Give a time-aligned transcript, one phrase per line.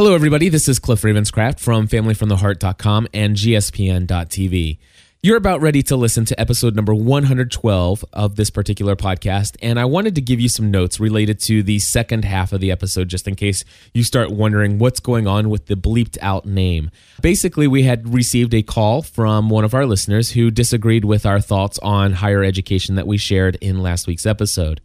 [0.00, 0.48] Hello, everybody.
[0.48, 4.78] This is Cliff Ravenscraft from FamilyFromTheHeart.com and GSPN.TV.
[5.22, 9.84] You're about ready to listen to episode number 112 of this particular podcast, and I
[9.84, 13.28] wanted to give you some notes related to the second half of the episode just
[13.28, 16.90] in case you start wondering what's going on with the bleeped out name.
[17.20, 21.42] Basically, we had received a call from one of our listeners who disagreed with our
[21.42, 24.80] thoughts on higher education that we shared in last week's episode.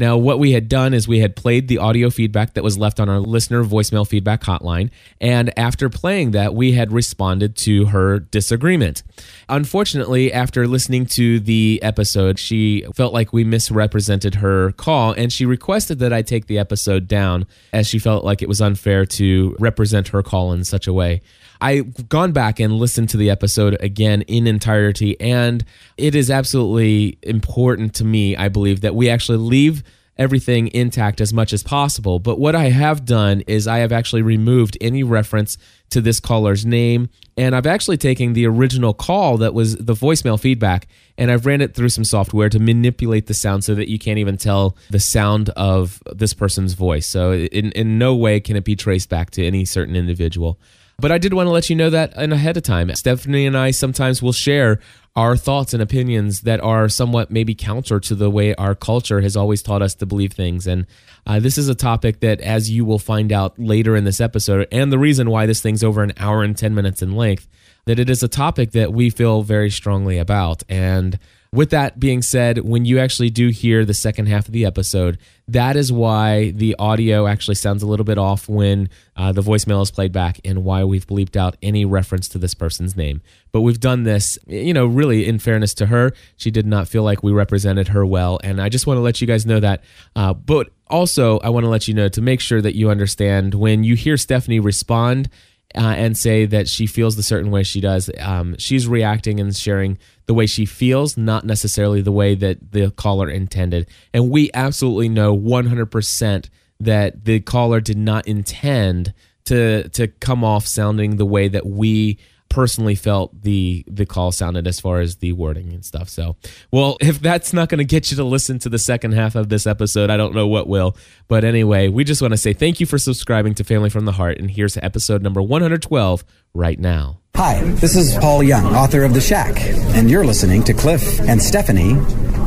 [0.00, 3.00] Now, what we had done is we had played the audio feedback that was left
[3.00, 4.88] on our listener voicemail feedback hotline.
[5.20, 9.02] And after playing that, we had responded to her disagreement.
[9.50, 15.44] Unfortunately, after listening to the episode, she felt like we misrepresented her call and she
[15.44, 19.54] requested that I take the episode down as she felt like it was unfair to
[19.58, 21.20] represent her call in such a way.
[21.60, 25.64] I've gone back and listened to the episode again in entirety, and
[25.96, 29.82] it is absolutely important to me, I believe, that we actually leave
[30.20, 32.18] everything intact as much as possible.
[32.18, 35.56] But what I have done is I have actually removed any reference
[35.90, 37.08] to this caller's name.
[37.38, 41.62] And I've actually taken the original call that was the voicemail feedback and I've ran
[41.62, 45.00] it through some software to manipulate the sound so that you can't even tell the
[45.00, 47.06] sound of this person's voice.
[47.06, 50.58] So in, in no way can it be traced back to any certain individual.
[51.00, 52.94] But I did want to let you know that in ahead of time.
[52.94, 54.80] Stephanie and I sometimes will share
[55.16, 59.36] our thoughts and opinions that are somewhat maybe counter to the way our culture has
[59.36, 60.66] always taught us to believe things.
[60.66, 60.86] And
[61.26, 64.68] uh, this is a topic that, as you will find out later in this episode,
[64.70, 67.48] and the reason why this thing's over an hour and 10 minutes in length,
[67.86, 70.62] that it is a topic that we feel very strongly about.
[70.68, 71.18] And
[71.52, 75.18] with that being said, when you actually do hear the second half of the episode,
[75.48, 79.82] that is why the audio actually sounds a little bit off when uh, the voicemail
[79.82, 83.20] is played back and why we've bleeped out any reference to this person's name.
[83.50, 86.12] But we've done this, you know, really in fairness to her.
[86.36, 88.38] She did not feel like we represented her well.
[88.44, 89.82] And I just want to let you guys know that.
[90.14, 93.54] Uh, but also, I want to let you know to make sure that you understand
[93.54, 95.28] when you hear Stephanie respond
[95.76, 98.10] uh, and say that she feels the certain way she does.
[98.18, 102.90] Um, she's reacting and sharing the way she feels, not necessarily the way that the
[102.90, 103.88] caller intended.
[104.12, 106.48] And we absolutely know 100%
[106.80, 109.12] that the caller did not intend
[109.44, 112.18] to to come off sounding the way that we
[112.50, 116.10] personally felt the the call sounded as far as the wording and stuff.
[116.10, 116.36] So,
[116.70, 119.48] well, if that's not going to get you to listen to the second half of
[119.48, 120.96] this episode, I don't know what will.
[121.28, 124.12] But anyway, we just want to say thank you for subscribing to Family from the
[124.12, 127.20] Heart and here's episode number 112 right now.
[127.36, 129.56] Hi, this is Paul Young, author of The Shack,
[129.94, 131.94] and you're listening to Cliff and Stephanie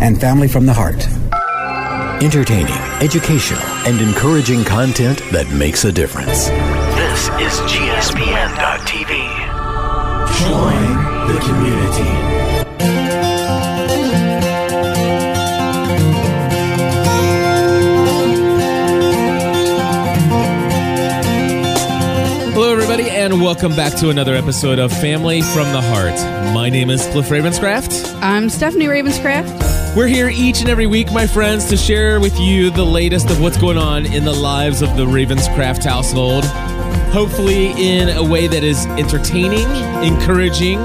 [0.01, 1.07] and Family from the Heart.
[2.21, 6.47] Entertaining, educational, and encouraging content that makes a difference.
[6.95, 9.22] This is GSPN.TV.
[10.43, 12.09] Join the community.
[22.51, 26.53] Hello, everybody, and welcome back to another episode of Family from the Heart.
[26.53, 28.21] My name is Cliff Ravenscraft.
[28.21, 29.95] I'm Stephanie Ravenscraft.
[29.95, 33.39] We're here each and every week, my friends, to share with you the latest of
[33.39, 36.43] what's going on in the lives of the Ravenscraft household.
[37.13, 39.69] Hopefully, in a way that is entertaining,
[40.03, 40.79] encouraging,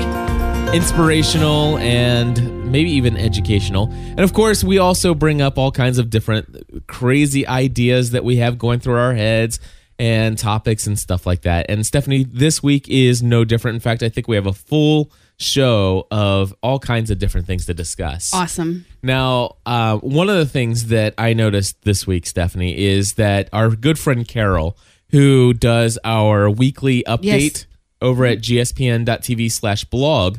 [0.74, 3.90] inspirational, and maybe even educational.
[3.90, 8.36] And of course, we also bring up all kinds of different crazy ideas that we
[8.36, 9.58] have going through our heads
[9.98, 11.70] and topics and stuff like that.
[11.70, 13.76] And Stephanie, this week is no different.
[13.76, 17.64] In fact, I think we have a full show of all kinds of different things
[17.66, 18.34] to discuss.
[18.34, 18.84] Awesome.
[19.02, 23.70] Now, uh, one of the things that I noticed this week, Stephanie, is that our
[23.70, 24.76] good friend Carol,
[25.10, 27.66] who does our weekly update Yes.
[28.02, 30.38] over at gspn.tv slash blog,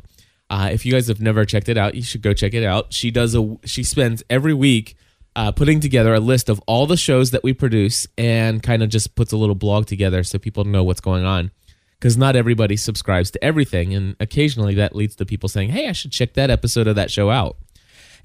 [0.50, 2.94] uh, if you guys have never checked it out, you should go check it out.
[2.94, 4.96] She does a she spends every week
[5.36, 8.90] uh, putting together a list of all the shows that we produce and kind of
[8.90, 11.52] just puts a little blog together so people know what's going on.
[12.00, 15.92] Because not everybody subscribes to everything, and occasionally that leads to people saying, "Hey, I
[15.92, 17.58] should check that episode of that show out."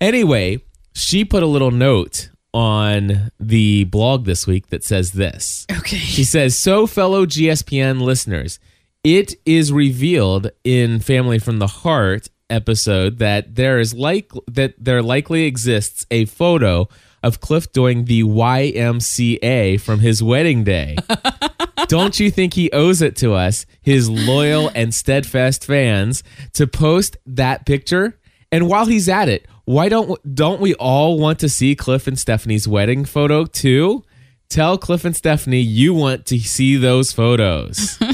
[0.00, 0.60] Anyway,
[0.94, 5.66] she put a little note on the blog this week that says this.
[5.70, 5.96] Okay.
[5.96, 8.58] She says, So, fellow GSPN listeners,
[9.02, 15.02] it is revealed in Family from the Heart episode that there is like that there
[15.02, 16.88] likely exists a photo
[17.22, 20.96] of Cliff doing the YMCA from his wedding day.
[21.88, 27.16] Don't you think he owes it to us, his loyal and steadfast fans, to post
[27.26, 28.18] that picture?
[28.54, 32.16] And while he's at it, why don't don't we all want to see Cliff and
[32.16, 34.04] Stephanie's wedding photo too?
[34.48, 37.98] Tell Cliff and Stephanie you want to see those photos.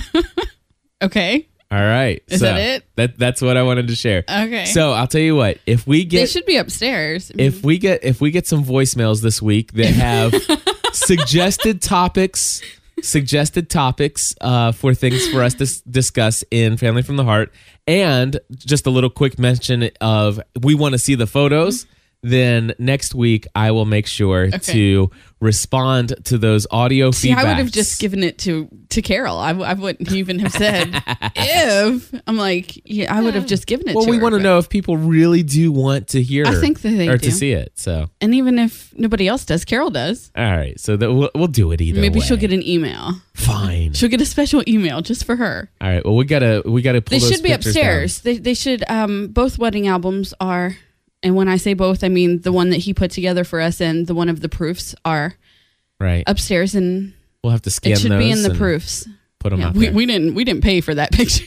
[1.02, 1.48] Okay.
[1.70, 2.22] All right.
[2.28, 2.84] Is so that it?
[2.96, 4.24] That that's what I wanted to share.
[4.28, 4.66] Okay.
[4.66, 5.58] So I'll tell you what.
[5.66, 7.32] If we get, they should be upstairs.
[7.38, 10.34] if we get if we get some voicemails this week that have
[10.92, 12.60] suggested topics
[13.02, 17.52] suggested topics uh, for things for us to s- discuss in Family from the Heart,
[17.86, 21.86] and just a little quick mention of we want to see the photos.
[22.22, 27.36] Then next week I will make sure to respond to those audio See, feedbacks.
[27.38, 29.38] I would have just given it to to Carol.
[29.38, 31.02] I wouldn't even have said
[31.36, 32.12] if.
[32.26, 34.38] I'm like, yeah, I would have just given it to Well, we her, want to
[34.38, 36.44] know if people really do want to hear.
[36.46, 37.26] I think that they or do.
[37.30, 37.72] to see it.
[37.78, 40.30] So, And even if nobody else does, Carol does.
[40.36, 40.78] all right.
[40.78, 42.00] So that we'll, we'll do it either.
[42.00, 42.26] Maybe way.
[42.26, 43.14] she'll get an email.
[43.34, 43.94] fine.
[43.94, 45.70] She'll get a special email just for her.
[45.80, 46.04] All right.
[46.04, 48.20] Well, we gotta we gotta pull They should be upstairs.
[48.20, 50.76] They they should um both wedding albums are
[51.22, 53.80] and when I say both, I mean the one that he put together for us
[53.80, 55.34] and the one of the proofs are.
[55.98, 56.24] Right.
[56.26, 57.12] upstairs and
[57.44, 59.06] We'll have to scan it should be in the proofs.
[59.38, 59.94] Put them Yeah, up we, there.
[59.94, 61.44] we didn't we didn't pay for that picture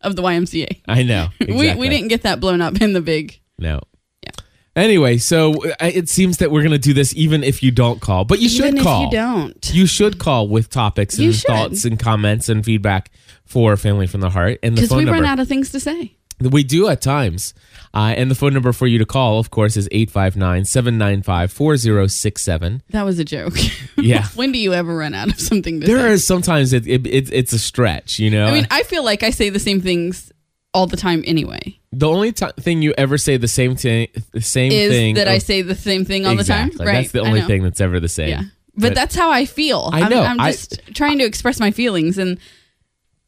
[0.00, 0.80] of the YMCA.
[0.88, 1.28] I know.
[1.40, 1.74] We Exactly.
[1.80, 3.38] we didn't get that blown up in the big.
[3.58, 3.80] No.
[4.22, 4.30] Yeah.
[4.76, 8.24] Anyway, so uh, it seems that we're gonna do this even if you don't call,
[8.24, 9.02] but you should Even call.
[9.06, 9.70] if you don't.
[9.74, 13.10] You should call with topics and thoughts and comments and feedback
[13.44, 15.20] for Family from the Heart and the Because phone we number.
[15.20, 16.14] run out of things to say.
[16.40, 17.52] We do at times.
[17.94, 22.82] Uh, and the phone number for you to call, of course, is 859 795 4067.
[22.90, 23.54] That was a joke.
[24.00, 24.26] Yeah.
[24.36, 26.12] when do you ever run out of something to There say?
[26.12, 28.46] is sometimes it, it, it, it's a stretch, you know?
[28.46, 30.30] I mean, I feel like I say the same things
[30.72, 31.76] all the time anyway.
[31.90, 35.14] the only ti thing you ever say the same, thing, the same Is thing.
[35.16, 36.70] that I say the same thing all exactly.
[36.76, 36.86] the time?
[36.86, 36.94] Right.
[37.00, 38.28] That's the only thing that's ever the same.
[38.28, 38.42] Yeah.
[38.76, 39.90] But, that's how I feel.
[39.92, 40.22] I I'm- know.
[40.22, 42.38] I'm, I- just trying to express my feelings, and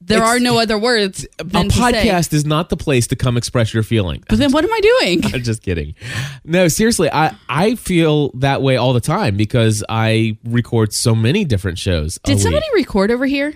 [0.00, 1.26] there are no other words.
[1.38, 1.80] a than to say.
[1.80, 4.24] podcast is not the place to come express your feelings.
[4.28, 5.24] But then what am I doing?
[5.34, 5.94] I'm just kidding.
[6.44, 11.44] No, seriously, I, I feel that way all the time because I record so many
[11.44, 12.18] different shows.
[12.24, 12.42] Did week.
[12.42, 13.54] somebody record over here?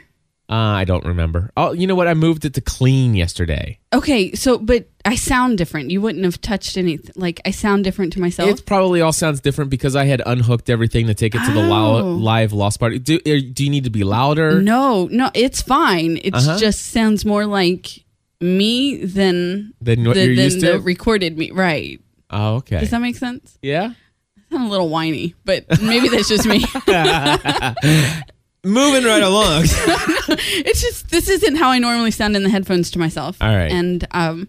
[0.50, 1.50] Uh, I don't remember.
[1.56, 2.06] Oh, you know what?
[2.06, 3.78] I moved it to clean yesterday.
[3.94, 5.90] Okay, so but I sound different.
[5.90, 7.12] You wouldn't have touched anything.
[7.16, 8.50] Like I sound different to myself.
[8.50, 11.62] It probably all sounds different because I had unhooked everything to take it to the
[11.64, 11.68] Oh.
[11.68, 12.98] lo- live lost party.
[12.98, 14.60] Do, er, do you need to be louder?
[14.60, 16.18] no, no, it's fine.
[16.22, 16.58] It Uh-huh.
[16.58, 18.04] just sounds more like
[18.40, 20.78] me than Than what the, you're than used the to?
[20.80, 21.52] recorded me.
[21.52, 22.02] Right?
[22.28, 22.80] Oh, okay.
[22.80, 23.56] Does that make sense?
[23.62, 23.92] yeah.
[24.36, 26.64] I sound a little whiny, but maybe that's just me.
[28.64, 29.62] Moving right along.
[29.64, 33.36] it's just this isn't how I normally sound in the headphones to myself.
[33.40, 33.70] All right.
[33.70, 34.48] and um,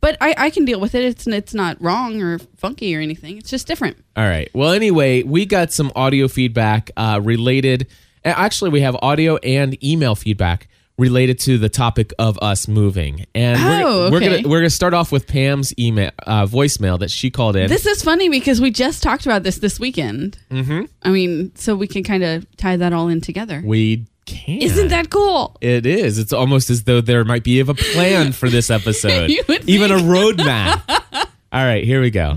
[0.00, 1.04] but I I can deal with it.
[1.04, 3.38] It's it's not wrong or funky or anything.
[3.38, 3.96] It's just different.
[4.16, 4.50] All right.
[4.54, 7.86] Well, anyway, we got some audio feedback uh, related.
[8.24, 13.60] Actually, we have audio and email feedback related to the topic of us moving, and
[13.62, 17.30] we're, Oh, we're gonna we're gonna start off with Pam's email uh, voicemail that she
[17.30, 17.68] called in.
[17.68, 20.38] This is funny because we just talked about this this weekend.
[20.50, 20.84] Mm-hmm.
[21.02, 23.62] I mean, so we can kind of tie that all in together.
[23.64, 24.60] we can.
[24.60, 25.56] Isn't that cool?
[25.60, 26.18] It is.
[26.18, 29.30] It's almost as though there might be a plan for this episode,
[29.66, 30.82] even a roadmap.
[31.52, 32.36] All right, here we go.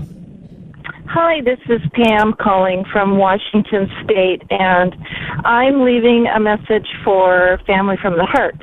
[1.12, 4.94] Hi, this is Pam calling from Washington State, and
[5.44, 8.54] I'm leaving a message for Family from the Heart.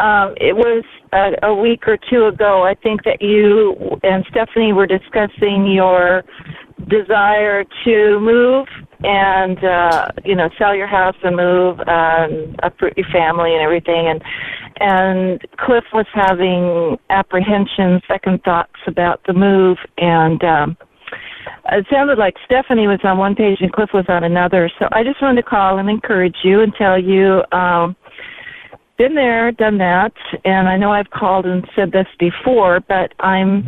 [0.00, 0.82] Um, it was
[1.12, 6.24] a, a week or two ago, I think that you and Stephanie were discussing your
[6.88, 8.66] desire to move
[9.02, 14.08] and, uh, you know, sell your house and move, um, uproot your family and everything.
[14.08, 14.22] And,
[14.80, 20.78] and Cliff was having apprehensions, second thoughts about the move, and, um,
[21.74, 24.70] it sounded like Stephanie was on one page and Cliff was on another.
[24.78, 27.96] So I just wanted to call and encourage you and tell you, um,
[28.96, 30.12] been there, done that,
[30.44, 33.66] and I know I've called and said this before, but I'm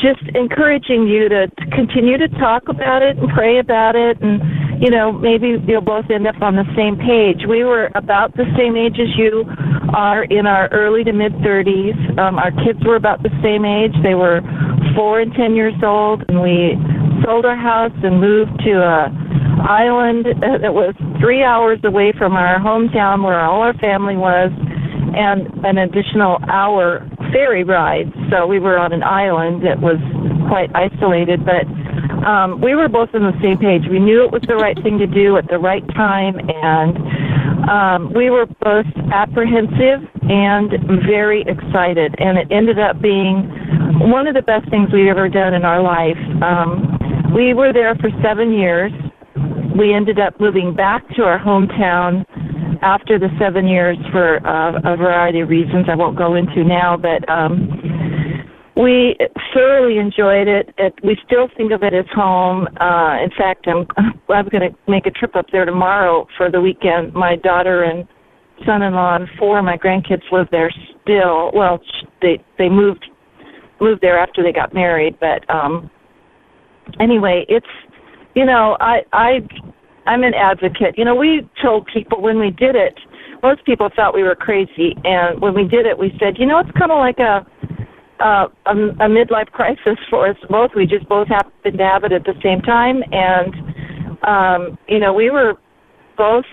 [0.00, 4.40] just encouraging you to, to continue to talk about it and pray about it, and
[4.82, 7.44] you know maybe you'll both end up on the same page.
[7.46, 9.44] We were about the same age as you
[9.92, 12.18] are in our early to mid 30s.
[12.18, 14.40] Um, our kids were about the same age; they were
[14.96, 16.80] four and ten years old, and we
[17.24, 19.10] sold our house and moved to a
[19.62, 24.50] island that was three hours away from our hometown where all our family was
[25.14, 28.12] and an additional hour ferry ride.
[28.30, 30.00] So we were on an island that was
[30.48, 31.64] quite isolated but
[32.26, 33.82] um, we were both on the same page.
[33.90, 36.96] We knew it was the right thing to do at the right time and
[37.68, 40.70] um, we were both apprehensive and
[41.06, 43.46] very excited and it ended up being
[44.10, 46.18] one of the best things we've ever done in our life.
[46.42, 46.98] Um,
[47.34, 48.92] we were there for seven years
[49.76, 52.24] we ended up moving back to our hometown
[52.82, 56.96] after the seven years for uh, a variety of reasons I won't go into now,
[56.96, 57.68] but um,
[58.76, 59.16] we
[59.54, 60.74] thoroughly enjoyed it.
[60.78, 60.94] it.
[61.02, 62.66] We still think of it as home.
[62.80, 63.86] Uh, in fact, I'm
[64.28, 67.14] I'm going to make a trip up there tomorrow for the weekend.
[67.14, 68.06] My daughter and
[68.66, 70.72] son-in-law and four of my grandkids live there
[71.02, 71.50] still.
[71.54, 71.80] Well,
[72.20, 73.06] they they moved
[73.80, 75.90] moved there after they got married, but um,
[77.00, 77.66] anyway, it's
[78.34, 79.40] you know, I I
[80.06, 80.96] I'm an advocate.
[80.96, 82.98] You know, we told people when we did it,
[83.42, 86.58] most people thought we were crazy, and when we did it, we said, you know,
[86.58, 87.46] it's kind of like a,
[88.20, 90.70] uh, a a midlife crisis for us both.
[90.74, 93.54] We just both happened to have it at the same time, and
[94.22, 95.54] um, you know, we were
[96.16, 96.44] both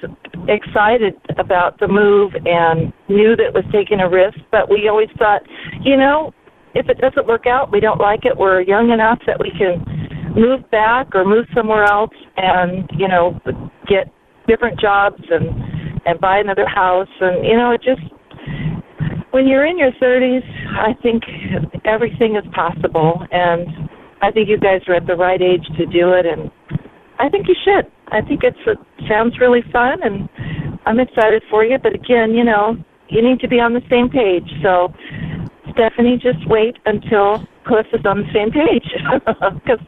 [0.47, 5.09] excited about the move and knew that it was taking a risk, but we always
[5.17, 5.41] thought,
[5.81, 6.33] you know,
[6.73, 9.98] if it doesn't work out, we don't like it, we're young enough that we can
[10.35, 13.39] move back or move somewhere else and, you know,
[13.87, 14.11] get
[14.47, 15.49] different jobs and
[16.05, 18.01] and buy another house and you know, it just
[19.31, 21.23] when you're in your 30s, I think
[21.85, 23.67] everything is possible and
[24.21, 26.49] I think you guys are at the right age to do it and
[27.19, 27.91] I think you should.
[28.11, 30.29] I think it's it sounds really fun, and
[30.85, 31.77] I'm excited for you.
[31.77, 32.77] But again, you know,
[33.09, 34.49] you need to be on the same page.
[34.63, 34.93] So,
[35.73, 38.87] Stephanie, just wait until Cliff is on the same page
[39.25, 39.83] because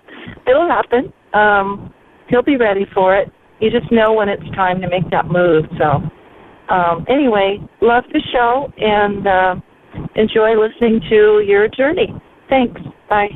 [0.47, 1.11] it'll happen.
[1.33, 1.93] Um,
[2.29, 3.31] he'll be ready for it.
[3.59, 5.65] You just know when it's time to make that move.
[5.77, 6.01] So,
[6.73, 9.55] um, anyway, love the show and uh,
[10.15, 12.07] enjoy listening to your journey.
[12.49, 12.81] Thanks.
[13.09, 13.29] Bye.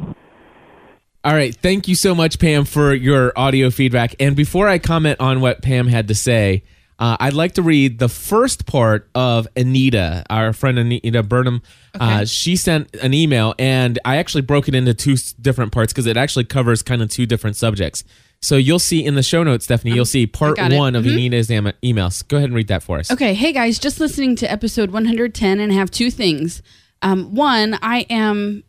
[1.23, 1.55] All right.
[1.55, 4.15] Thank you so much, Pam, for your audio feedback.
[4.19, 6.63] And before I comment on what Pam had to say,
[6.97, 11.61] uh, I'd like to read the first part of Anita, our friend Anita Burnham.
[11.93, 16.05] Uh, she sent an email, and I actually broke it into two different parts because
[16.05, 18.03] it actually covers kind of two different subjects.
[18.41, 21.71] So you'll see in the show notes, Stephanie, you'll see part one of Anita's am-
[21.83, 22.25] emails.
[22.27, 23.11] Go ahead and read that for us.
[23.11, 26.61] Okay, hey guys, just listening to episode 110 and have two things.
[27.01, 28.63] Um, one, I am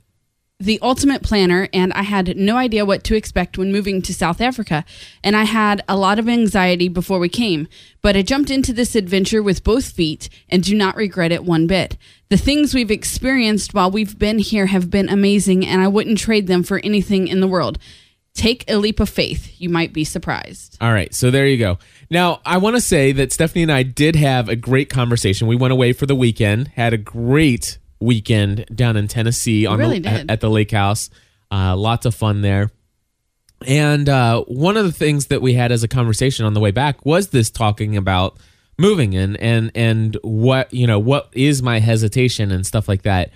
[0.59, 4.41] the ultimate planner and I had no idea what to expect when moving to South
[4.41, 4.85] Africa.
[5.23, 7.69] And I had a lot of anxiety before we came,
[8.01, 11.67] but I jumped into this adventure with both feet and do not regret it one
[11.67, 11.99] bit.
[12.31, 16.47] The things we've experienced while we've been here have been amazing and I wouldn't trade
[16.47, 17.79] them for anything in the world.
[18.33, 19.61] Take a leap of faith.
[19.61, 20.79] You might be surprised.
[20.81, 21.79] All right, so there you go.
[22.11, 25.47] Now, I want to say that Stephanie and I did have a great conversation.
[25.49, 29.99] We went away for the weekend, had a great weekend down in Tennessee on really
[30.01, 31.11] the, at the lake house.
[31.51, 32.71] Uh, lots of fun there.
[33.67, 36.71] And uh, one of the things that we had as a conversation on the way
[36.73, 38.37] back was this talking about
[38.79, 43.31] moving and and and what you know what is my hesitation and stuff like that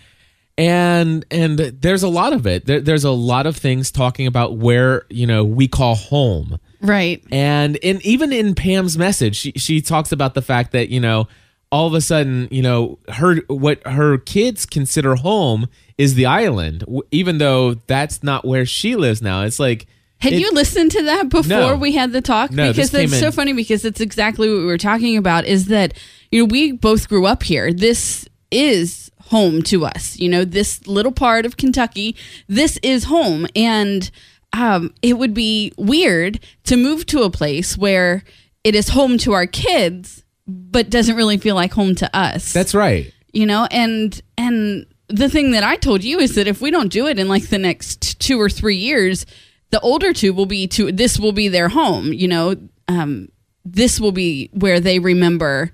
[0.59, 4.59] and and there's a lot of it there, there's a lot of things talking about
[4.59, 7.25] where you know we call home Right.
[7.33, 11.29] and in even in Pam's message, she she talks about the fact that, you know,
[11.73, 16.85] all of a sudden, you know, her what her kids consider home is the island,
[17.11, 19.43] even though that's not where she lives now.
[19.43, 19.87] It's like
[20.19, 21.77] Had it- you listened to that before No.
[21.77, 22.51] we had the talk?
[22.51, 25.95] No, because that's so funny because it's exactly what we were talking about is that,
[26.33, 27.73] you know, we both grew up here.
[27.73, 30.19] This is home to us.
[30.19, 32.17] You know, this little part of Kentucky,
[32.49, 33.47] this is home.
[33.55, 34.11] And
[34.53, 38.25] um, it would be weird to move to a place where
[38.65, 42.75] it is home to our kids, but doesn't really feel like home to us That's
[42.75, 43.13] right.
[43.33, 46.93] you know and and the thing that i told you is that if we don't
[46.93, 49.27] do it in like the next two or three years
[49.71, 52.55] the older two will be to this will be their home you know
[52.89, 53.29] um
[53.65, 55.71] this will be where they remember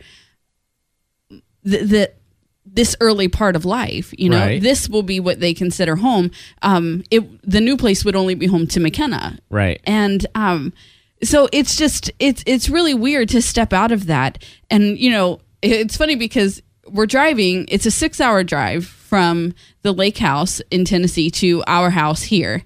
[1.62, 2.12] the, the
[2.64, 4.62] this early part of life you know Right.
[4.62, 6.30] this will be what they consider home
[6.62, 9.80] um it the new place would only be home to mckenna Right.
[9.84, 10.72] and um
[11.22, 14.42] so it's just it's it's really weird to step out of that.
[14.70, 19.92] And you know it's funny because we're driving it's a six hour drive from the
[19.92, 22.62] lake house in tennessee to our house here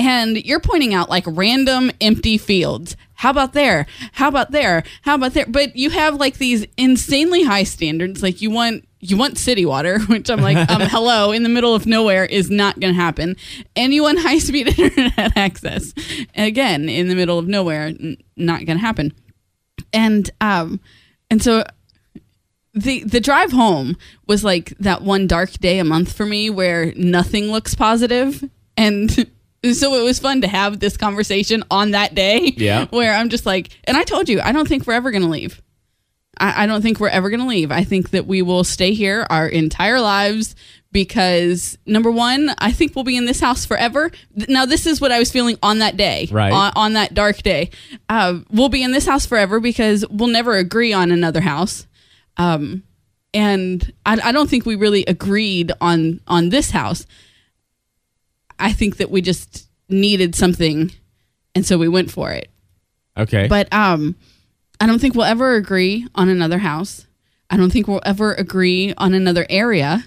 [0.00, 2.96] and you're pointing out like random empty fields.
[3.12, 3.84] How about there?
[4.12, 4.82] How about there?
[5.02, 5.44] How about there?
[5.46, 8.22] But you have like these insanely high standards.
[8.22, 11.74] Like you want you want city water which i'm like um hello in the middle
[11.74, 13.36] of nowhere is not going to happen.
[13.76, 15.92] And you want high speed internet access
[16.34, 19.12] again in the middle of nowhere n- not going to happen.
[19.92, 20.80] And um
[21.30, 21.64] and so
[22.72, 26.94] the the drive home was like that one dark day a month for me where
[26.96, 28.42] nothing looks positive.
[28.78, 29.30] And
[29.62, 32.86] so it was fun to have this conversation on that day Yeah.
[32.90, 35.28] where i'm just like and i told you i don't think we're ever going to
[35.28, 35.60] leave
[36.38, 38.94] I, I don't think we're ever going to leave i think that we will stay
[38.94, 40.54] here our entire lives
[40.92, 44.10] because number one i think we'll be in this house forever
[44.48, 46.52] now this is what i was feeling on that day Right.
[46.52, 47.70] on, on that dark day
[48.08, 51.86] uh, we'll be in this house forever because we'll never agree on another house
[52.38, 52.82] um,
[53.34, 57.06] and I, I don't think we really agreed on on this house.
[58.60, 60.92] I think that we just needed something,
[61.54, 62.50] and so we went for it.
[63.16, 63.48] Okay.
[63.48, 64.16] But um,
[64.80, 67.06] I don't think we'll ever agree on another house.
[67.50, 70.04] I don't think we'll ever agree on another area.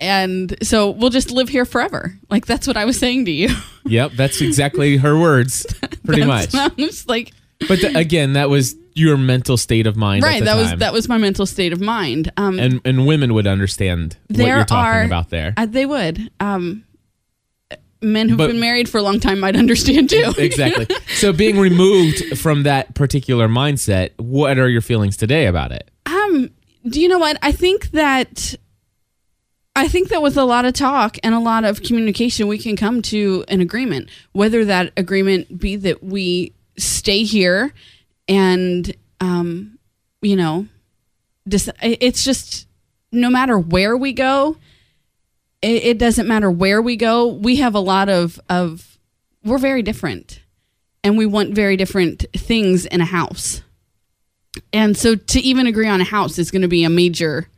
[0.00, 2.14] And so we'll just live here forever.
[2.30, 3.48] Like that's what I was saying to you.
[3.84, 5.66] yep, that's exactly her words.
[6.04, 6.52] Pretty much.
[6.76, 7.32] Just like,
[7.66, 10.22] but th- again, that was your mental state of mind.
[10.22, 10.38] right.
[10.38, 12.30] the That was that was my mental state of mind.
[12.36, 15.54] Um, and and women would understand what you're talking are about there.
[15.56, 16.30] Uh, they would.
[16.38, 16.84] Um,
[18.00, 20.32] men who've But- been married for a long time might understand too.
[20.38, 20.86] exactly.
[21.16, 25.90] So being removed from that particular mindset, what are your feelings today about it?
[26.06, 26.50] Um,
[26.88, 27.38] do you know what?
[27.42, 28.54] I think that
[29.74, 32.74] I think that with a lot of talk and a lot of communication, we can
[32.76, 34.10] come to an agreement.
[34.32, 37.72] Whether that agreement be that we stay here
[38.28, 39.78] and, um,
[40.20, 40.66] you know,
[41.46, 42.66] dis- it's just
[43.12, 44.56] no matter where we go,
[45.62, 47.26] it, it doesn't matter where we go.
[47.26, 48.98] We have a lot of of
[49.44, 50.40] we're very different,
[51.02, 53.62] and we want very different things in a house.
[54.72, 57.48] And so to even agree on a house is going to be a major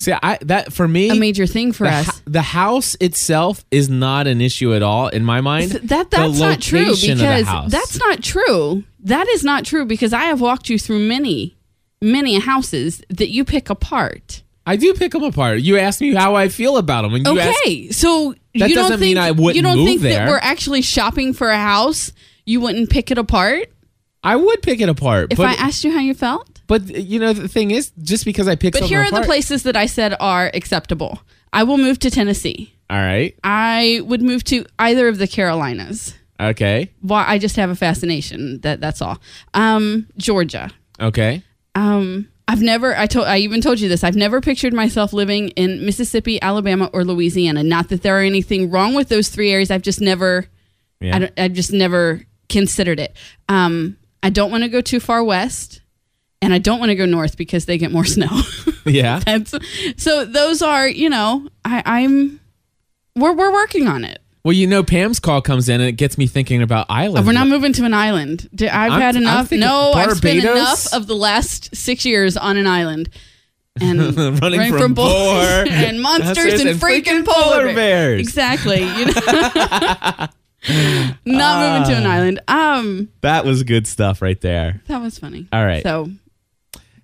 [0.00, 2.22] See, I that for me, a major thing for the, us.
[2.24, 5.72] the house itself is not an issue at all in my mind.
[5.72, 8.84] Th- that that's not true location of the because that's not true.
[9.00, 11.58] That is not true because I have walked you through many
[12.00, 14.42] many houses that you pick apart.
[14.66, 15.60] I do pick them apart.
[15.60, 18.74] You asked me how I feel about them, and you asked, Okay, so That you
[18.74, 20.18] don't doesn't think mean I wouldn't you don't move think there.
[20.26, 22.12] that we're actually shopping for a house?
[22.46, 23.68] You wouldn't pick it apart
[24.22, 25.28] I would pick it apart.
[25.32, 26.60] if but I asked you how you felt.
[26.66, 29.22] but you know the thing is, just because I pick But something here are apart,
[29.22, 31.22] the places that I said are acceptable.
[31.52, 32.74] I will move to Tennessee.
[32.90, 36.14] All right, I would move to either of the Carolinas.
[36.38, 38.60] okay, Well, I just have a fascination.
[38.60, 39.18] That that's all.
[39.54, 40.70] Um, Georgia.
[41.00, 41.42] okay.
[41.74, 42.96] Um, I've never.
[42.96, 43.28] I told.
[43.28, 44.02] I even told you this.
[44.02, 47.62] I've never pictured myself living in Mississippi, Alabama, or Louisiana.
[47.62, 49.70] Not that there are anything wrong with those three areas.
[49.70, 50.46] I've just never.
[50.98, 51.14] Yeah.
[51.14, 53.16] I, don't, I just never considered it.
[53.48, 55.80] Um, I don't want to go too far west,
[56.42, 58.42] and I don't want to go north because they get more snow.
[58.84, 59.20] yeah.
[59.20, 59.54] That's
[59.96, 60.24] so.
[60.24, 61.48] Those are you know.
[61.64, 62.40] I, I'm.
[63.14, 64.20] We're we're working on it.
[64.44, 67.26] Well, you know, Pam's call comes in and it gets me thinking about islands.
[67.26, 68.48] We're not moving to an island.
[68.60, 69.52] I've I'm- had enough.
[69.52, 73.10] No, I've spent enough of the last six years on an island.
[73.80, 74.00] And
[74.42, 75.38] Running from bulls boar,
[75.70, 77.74] and monsters and, and freaking freaking polar bears.
[77.76, 78.20] bears.
[78.20, 78.80] Exactly.
[78.80, 79.12] You know?
[81.24, 82.40] Not moving to an island.
[82.48, 84.82] Um, That was good stuff right there.
[84.88, 85.46] that was funny.
[85.52, 85.82] All right.
[85.82, 86.10] So,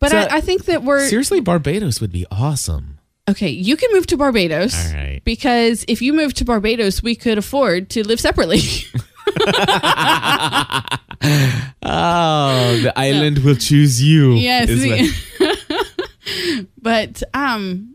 [0.01, 2.96] but So- I, I think that we're Seriously, Barbados would be awesome.
[3.29, 3.49] Okay.
[3.51, 4.75] You can move to Barbados.
[4.89, 5.21] All right.
[5.25, 8.61] Because if you move to Barbados, we could afford to live separately.
[11.83, 14.35] Oh, the island will choose you.
[14.35, 14.69] Yes.
[14.69, 17.95] is we- what- but um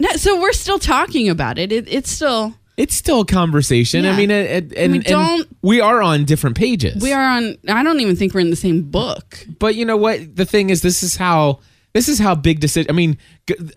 [0.00, 1.70] no, so we're still talking about it.
[1.72, 4.06] it it's still it's still a conversation.
[4.06, 7.02] I mean, it, it- and, We and don't- we are on different pages.
[7.02, 9.46] we are on I don't even think we're in the same book.
[9.58, 10.34] But you know what?
[10.36, 11.60] The thing is, this is how
[11.92, 12.90] this is how big decision.
[12.90, 13.18] I mean,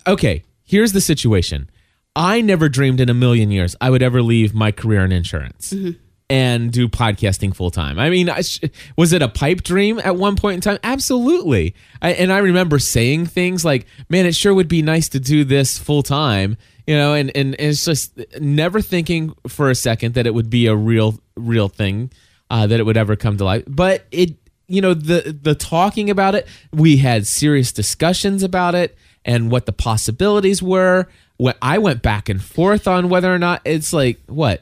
[0.07, 0.43] okay.
[0.65, 1.69] Here's the situation.
[2.15, 5.73] I never dreamed in a million years I would ever leave my career in insurance
[5.73, 5.91] Mm-hmm.
[6.29, 7.99] and do podcasting full time.
[7.99, 8.61] I mean, I sh-
[8.97, 10.79] was it a pipe dream at one point in time?
[10.83, 11.75] Absolutely.
[12.01, 15.43] I, and I remember saying things like, "Man, it sure would be nice to do
[15.43, 20.13] this full time." You know, and, and and it's just never thinking for a second
[20.15, 22.11] that it would be a real real thing,
[22.49, 23.63] uh, that it would ever come to life.
[23.67, 24.35] But it
[24.67, 29.65] you know the the talking about it we had serious discussions about it and what
[29.65, 31.07] the possibilities were
[31.37, 34.61] What i went back and forth on whether or not it's like what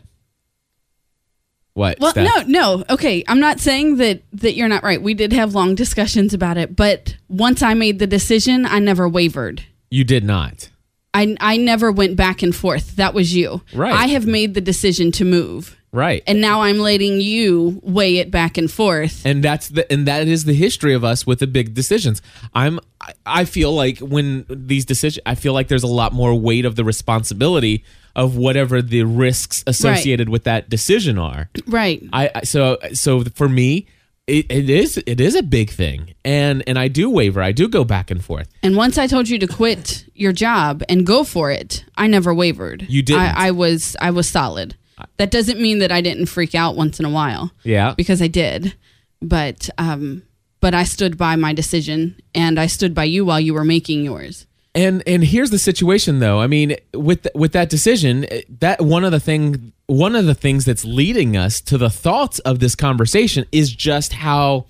[1.74, 2.48] what Well, Steph?
[2.48, 2.84] no, no.
[2.88, 5.02] Okay, I'm not saying that that you're not right.
[5.02, 9.10] We did have long discussions about it, but once I made the decision, I never
[9.10, 9.64] wavered.
[9.90, 10.70] you did not
[11.14, 12.96] I I never went back and forth.
[12.96, 13.62] That was you.
[13.74, 13.94] Right.
[13.94, 15.78] I have made the decision to move.
[15.92, 19.24] right And now I'm letting you weigh it back and forth.
[19.26, 22.20] and that's the and that is the history of us with the big decisions
[22.56, 22.80] i'm
[23.26, 26.76] I- feel like when these decisions i feel like there's a lot more weight of
[26.76, 27.84] the responsibility
[28.16, 32.02] of whatever the risks associated with that decision are Right.
[32.12, 33.86] I- so so for me,
[34.28, 37.42] it, it is it is a big thing, and and I do waver.
[37.42, 38.48] I do go back and forth.
[38.62, 42.34] And once I told you to quit your job and go for it, I never
[42.34, 42.86] wavered.
[42.88, 43.22] You didn't.
[43.22, 44.76] I, I was I was solid.
[45.18, 47.52] That doesn't mean that I didn't freak out once in a while.
[47.64, 47.94] Yeah.
[47.98, 48.76] Because I did.
[49.22, 50.24] But um
[50.62, 54.06] but I stood by my decision and I stood by you while you were making
[54.06, 54.46] yours.
[54.76, 56.40] And and here's the situation though.
[56.42, 58.26] I mean, with with that decision,
[58.60, 62.40] that one of the thing one of the things that's leading us to the thoughts
[62.40, 64.66] of this conversation is just how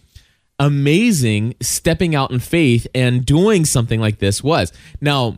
[0.60, 4.72] amazing stepping out in faith and doing something like this was.
[5.02, 5.38] Now,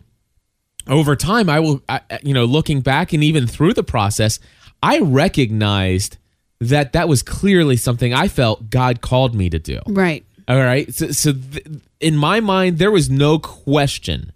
[0.87, 4.39] over time i will I, you know looking back and even through the process
[4.83, 6.17] i recognized
[6.61, 10.23] that that was clearly something i felt god called me to do Right.
[10.47, 11.65] all right so, so th-
[11.99, 14.31] in my mind there was no question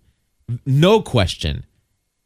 [0.66, 1.66] no question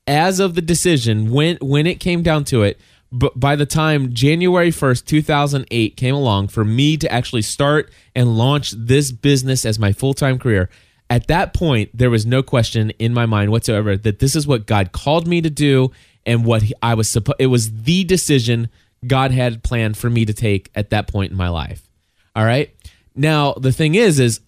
[0.07, 2.79] as of the decision when when it came down to it
[3.15, 8.35] but by the time January 1st, 2008 came along for me to actually start and
[8.35, 10.67] launch this business as my full-time career,
[11.11, 14.65] at that point there was no question in my mind whatsoever that this is what
[14.65, 15.91] God called me to do
[16.25, 18.69] and what I was supposed it was the decision
[19.05, 21.87] God had planned for me to take at that point in my life.
[22.35, 22.73] All right?
[23.15, 24.39] Now, the thing is is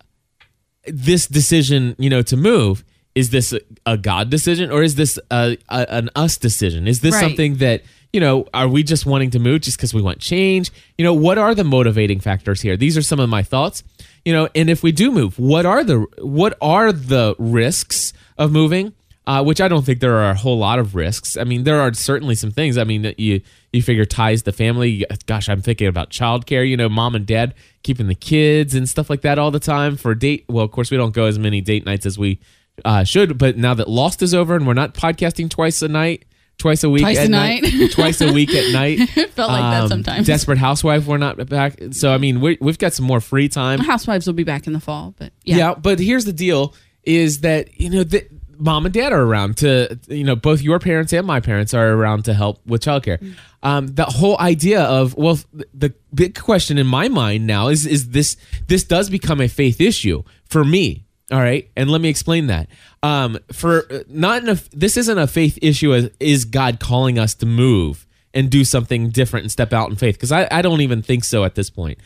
[0.88, 2.84] this decision, you know, to move,
[3.16, 6.88] is this a, a God decision or is this a, a, an us decision?
[6.88, 7.22] Is this Right.
[7.22, 7.82] something that,
[8.14, 10.72] you know, are we just wanting to move just because we want change?
[10.98, 12.76] You know, what are the motivating factors here?
[12.78, 13.84] These are some of my thoughts.
[14.26, 18.52] You know, and if we do move, what are the what are the risks of
[18.52, 18.94] moving?
[19.28, 21.36] Uh, which I don't think there are a whole lot of risks.
[21.36, 22.78] I mean, there are certainly some things.
[22.78, 23.42] I mean, you
[23.74, 25.04] you figure ties the family.
[25.26, 26.68] Gosh, I'm thinking about childcare.
[26.68, 29.96] You know, mom and dad keeping the kids and stuff like that all the time
[29.96, 30.46] for date.
[30.48, 32.40] Well, of course, we don't go as many date nights as we
[32.84, 33.38] uh, should.
[33.38, 36.26] But now that Lost is over and we're not podcasting twice a night,
[36.58, 37.64] twice a week, Twice at a night.
[37.92, 39.00] twice a week at night.
[39.18, 40.20] It felt like that sometimes.
[40.20, 41.80] Um, Desperate Housewife, we're not back.
[41.92, 43.80] So I mean, we, we've got some more free time.
[43.80, 45.58] Housewives will be back in the fall, but yeah.
[45.58, 45.76] Yeah.
[45.76, 48.26] but here's the deal: is that you know the
[48.58, 51.92] mom and dad are around to you know both your parents and my parents are
[51.94, 53.36] around to help with childcare.
[53.64, 55.40] Um, the whole idea of well,
[55.74, 59.82] the big question in my mind now is is this this does become a faith
[59.82, 61.05] issue for me.
[61.32, 62.68] All right, and let me explain that.
[63.02, 65.94] Um, for uh, not in a, this isn't a faith issue.
[65.94, 69.96] As is God calling us to move and do something different and step out in
[69.96, 70.16] faith?
[70.16, 71.98] Because I, I don't even think so at this point.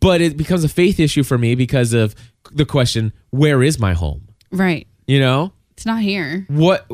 [0.00, 2.16] But it becomes a faith issue for me because of
[2.50, 4.26] the question: Where is my home?
[4.50, 4.88] Right.
[5.06, 6.44] You know, It's not here.
[6.48, 6.86] what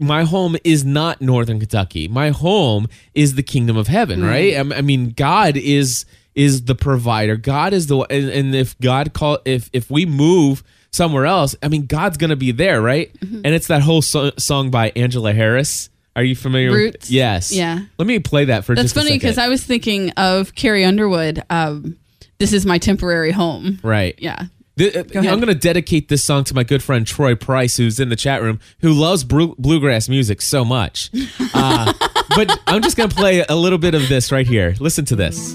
[0.00, 4.60] my home is not northern kentucky my home is the kingdom of heaven right I,
[4.78, 9.38] I mean god is is the provider god is the and, and if god call
[9.44, 13.66] if if we move somewhere else i mean god's gonna be there right and it's
[13.68, 17.06] that whole so- song by angela harris are you familiar Roots?
[17.06, 17.80] with yes Yeah.
[17.98, 19.38] let me play that for That's just a funny because.
[19.38, 21.42] I was thinking of Carrie Underwood.
[21.48, 21.96] Um,
[22.38, 23.78] this is my temporary home.
[23.82, 24.44] right Yeah.
[24.76, 25.26] Th- uh, ahead.
[25.32, 28.16] I'm going to dedicate this song to my good friend Troy Price, who's in the
[28.16, 31.10] chat room, who loves bru- bluegrass music so much.
[31.54, 31.92] Uh,
[32.34, 34.74] but I'm just going to play a little bit of this right here.
[34.80, 35.54] Listen to this.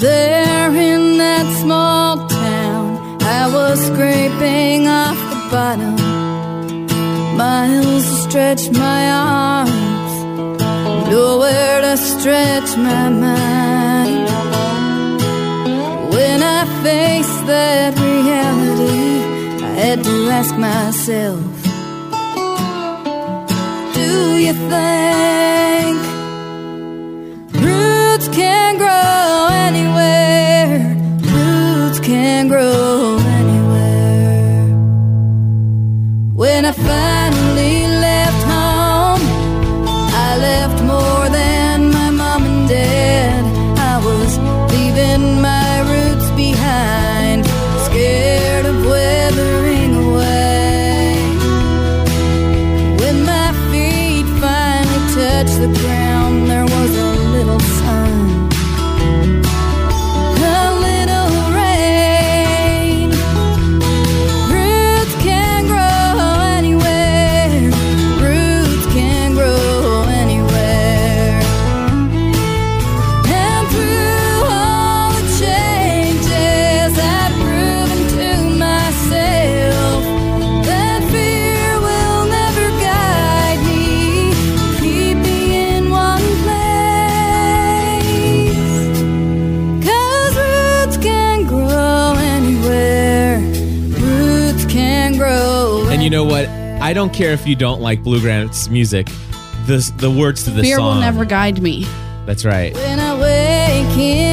[0.00, 5.96] There in that small town, I was scraping off the bottom.
[7.36, 10.12] Miles to stretch my arms,
[11.10, 14.28] nowhere to stretch my mind.
[16.14, 21.42] When I faced that reality, I had to ask myself,
[23.98, 24.10] Do
[24.44, 25.98] you think?
[27.64, 28.67] Roots can
[36.38, 37.27] When I finally
[97.18, 99.08] care if you don't like bluegrass music.
[99.66, 100.94] The, the words to this Fear song.
[100.94, 101.84] will never guide me.
[102.26, 102.72] That's right.
[102.74, 104.27] When I wake in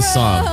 [0.00, 0.44] this song.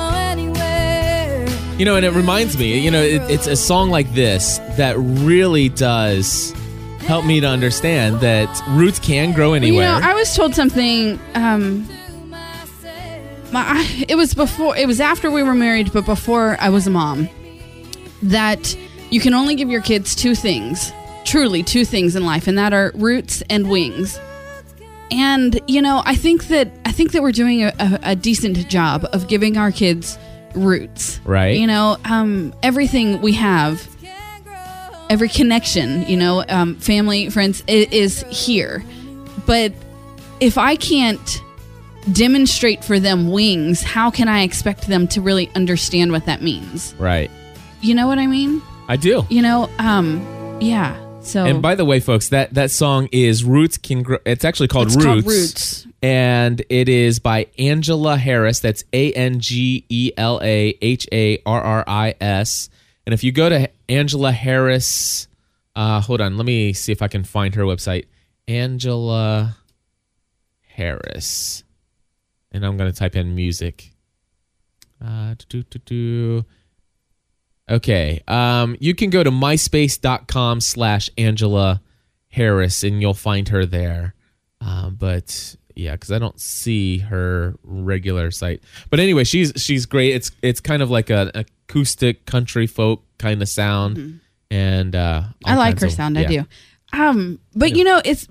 [1.80, 4.96] You know, and it reminds me, you know, it, it's a song like this that
[4.98, 6.52] really does
[7.00, 9.94] help me to understand that roots can grow anywhere.
[9.94, 11.20] You know, I was told something.
[11.36, 11.88] Um,
[13.52, 14.76] my, it was before.
[14.76, 17.30] It was after we were married, but before I was a mom.
[18.24, 18.76] That
[19.12, 20.92] you can only give your kids two things,
[21.24, 24.20] truly two things in life, and that are roots and wings.
[25.12, 29.06] and you know, I think that think that we're doing a, a, a decent job
[29.14, 30.18] of giving our kids
[30.56, 31.20] roots.
[31.24, 31.58] Right.
[31.58, 33.88] You know, um, everything we have,
[35.10, 38.84] every connection, you know, um, family, friends, i- is here.
[39.46, 39.72] But
[40.40, 41.42] if I can't
[42.12, 46.96] demonstrate for them wings, how can I expect them to really understand what that means?
[46.98, 47.30] Right.
[47.82, 48.62] You know what I mean?
[48.88, 49.26] I do.
[49.30, 50.96] You know, um, yeah.
[51.22, 54.18] So And by the way, folks, that that song is Roots Can Grow.
[54.26, 55.06] It's actually called It's Roots.
[55.06, 55.87] called Roots.
[56.02, 58.60] And it is by Angela Harris.
[58.60, 62.70] That's A N G E L A H A R R I S.
[63.06, 65.28] And if you go to Angela Harris,
[65.76, 68.06] uh, hold on, let me see if I can find her website.
[68.48, 69.58] Angela
[70.68, 71.64] Harris.
[72.52, 73.92] And I'm going to type in music.
[75.04, 75.36] Uh.
[77.70, 78.22] Okay.
[78.28, 81.82] Um, you can go to myspace.com slash Angela
[82.30, 84.16] Harris and you'll find her there.
[84.62, 88.62] Um, but yeah, because I don't see her regular site.
[88.90, 90.14] But anyway, she's she's great.
[90.16, 94.20] It's it's kind of like an acoustic country folk kind of sound.
[94.50, 95.50] And uh, Mm-hmm.
[95.50, 96.18] I like her of- sound.
[96.18, 96.46] I do.
[96.94, 98.28] Um, but you know, it's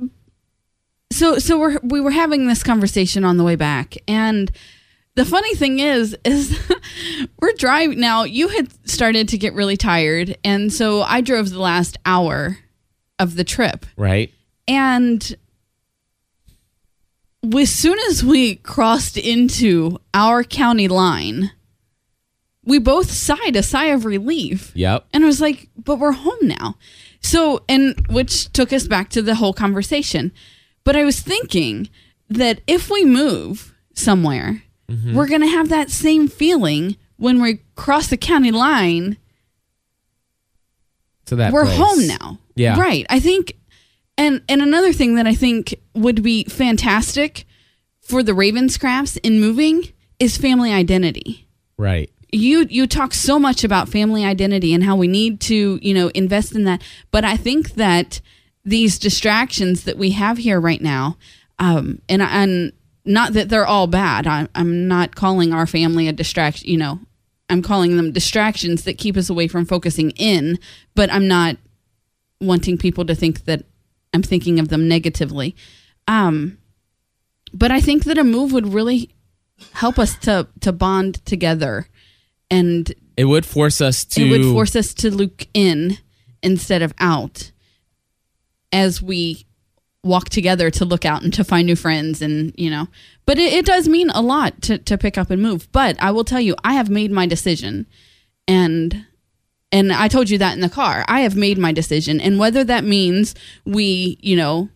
[1.12, 4.50] so so we're we were having this conversation on the way back, and
[5.14, 6.58] the funny thing is, is
[7.40, 8.24] we're driving now.
[8.24, 12.58] You had started to get really tired, and so I drove the last hour
[13.18, 14.32] of the trip, Right.
[14.68, 15.36] and
[17.54, 21.52] as soon as we crossed into our county line,
[22.64, 24.72] we both sighed a sigh of relief.
[24.74, 25.06] Yep.
[25.12, 26.76] And I was like, but we're home now.
[27.20, 30.32] So, and which took us back to the whole conversation.
[30.84, 31.88] But I was thinking
[32.28, 35.14] that if we move somewhere, mm-hmm.
[35.14, 39.16] we're going to have that same feeling when we cross the county line.
[41.26, 41.78] To that we're place.
[41.78, 42.38] home now.
[42.54, 42.78] Yeah.
[42.78, 43.06] Right.
[43.10, 43.56] I think,
[44.18, 47.46] and, and another thing that I think would be fantastic
[48.00, 51.46] for the Ravenscrafts in moving is family identity.
[51.78, 52.10] Right.
[52.32, 56.08] you you talk so much about family identity and how we need to you know
[56.14, 56.82] invest in that.
[57.10, 58.20] But i think that
[58.64, 61.18] these distractions that we have here right now
[61.58, 62.72] um and and
[63.04, 64.26] not that they're all bad.
[64.26, 66.98] I, i'm not calling our family a distraction you know
[67.50, 70.58] i'm calling them distractions that keep us away from focusing in
[70.94, 71.56] but i'm not
[72.40, 73.64] wanting people to think that
[74.16, 75.54] i'm thinking of them negatively
[76.08, 76.56] um
[77.52, 79.10] but i think that a move would really
[79.74, 81.86] help us to to bond together
[82.50, 84.22] and It would force us to.
[84.22, 85.98] it would force us to look in
[86.42, 87.50] instead of out
[88.72, 89.46] as we
[90.02, 92.86] walk together to look out and to find new friends and you know
[93.26, 96.10] but it, it does mean a lot to, to pick up and move but i
[96.10, 97.86] will tell you i have made my decision
[98.46, 99.04] and
[99.76, 101.04] and i told you that in the car.
[101.06, 102.20] I have made my decision.
[102.20, 103.34] And whether that means
[103.64, 104.68] we you know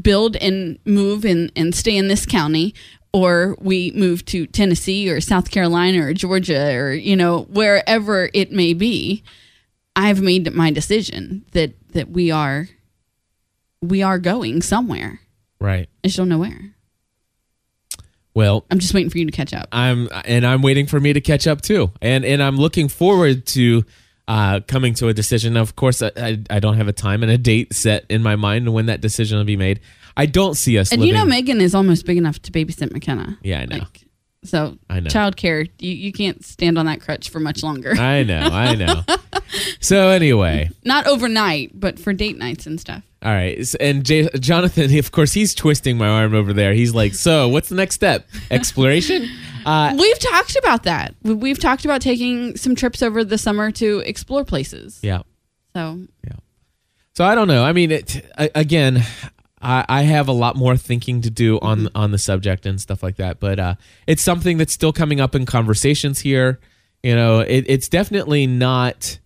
[0.00, 2.74] build and move and, and stay in this county
[3.12, 8.52] or we move to Tennessee or South Carolina or Georgia or you know wherever it
[8.52, 9.22] may be
[9.96, 12.68] I've made my decision that that we are
[13.82, 15.20] we are going somewhere.
[15.60, 15.88] Right.
[16.04, 16.74] I just don't know where.
[18.32, 19.68] Well, I'm just waiting for you to catch up.
[19.72, 23.44] I'm and I'm waiting for me to catch up too, and and I'm looking forward
[23.48, 23.84] to
[24.30, 25.56] uh, coming to a decision.
[25.56, 28.36] Of course, I, I I don't have a time and a date set in my
[28.36, 29.80] mind when that decision will be made.
[30.16, 30.92] I don't see us.
[30.92, 33.84] and living, you know Megan is almost big enough to babysit McKenna Yeah, I know.
[34.44, 35.08] so I know.
[35.10, 39.02] childcare you, you can't stand on that crutch for much longer I know, I know.
[39.80, 44.96] so anyway, not overnight but for date nights and stuff all right, and J- Jonathan,
[44.98, 46.72] of course, he's twisting my arm over there.
[46.72, 48.26] He's like, "So, what's the next step?
[48.50, 49.28] Exploration?"
[49.64, 51.14] Uh, We've talked about that.
[51.22, 54.98] We- We've talked about taking some trips over the summer to explore places.
[55.02, 55.22] yeah.
[55.74, 56.36] So Yeah.
[57.14, 57.64] So I don't know.
[57.64, 59.02] I mean, it, again,
[59.60, 61.96] I, I have a lot more thinking to do on Mm-hmm.
[61.96, 63.40] on the subject and stuff like that.
[63.40, 63.74] But uh,
[64.06, 66.60] it's something that's still coming up in conversations here.
[67.02, 69.18] You know, it, it's definitely not.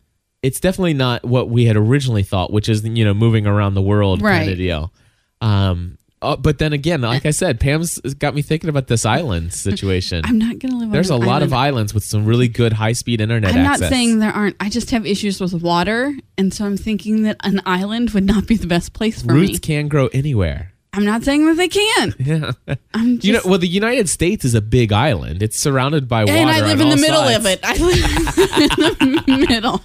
[0.43, 3.83] It's definitely not what we had originally thought, which is you know moving around the
[3.83, 4.49] world kind Right.
[4.51, 4.93] of deal.
[5.41, 9.53] Um, uh, but then again, like I said, Pam's got me thinking about this island
[9.53, 10.23] situation.
[10.25, 10.91] I'm not going to live.
[10.91, 13.81] There's a lot of islands with some really good high speed internet I'm access.
[13.83, 14.57] not saying there aren't.
[14.61, 18.47] I just have issues with water, and so I'm thinking that an island would not
[18.47, 19.41] be the best place for me.
[19.41, 19.59] roots me.
[19.59, 20.73] can grow anywhere.
[20.97, 22.15] I'm not saying that they can't.
[22.21, 22.53] Yeah.
[22.95, 25.43] I'm just, You know, well, the United States is a big island.
[25.43, 26.37] It's surrounded by water.
[26.39, 27.37] and I live in the all middle sides.
[27.39, 27.61] of it.
[27.65, 29.83] I live in the middle.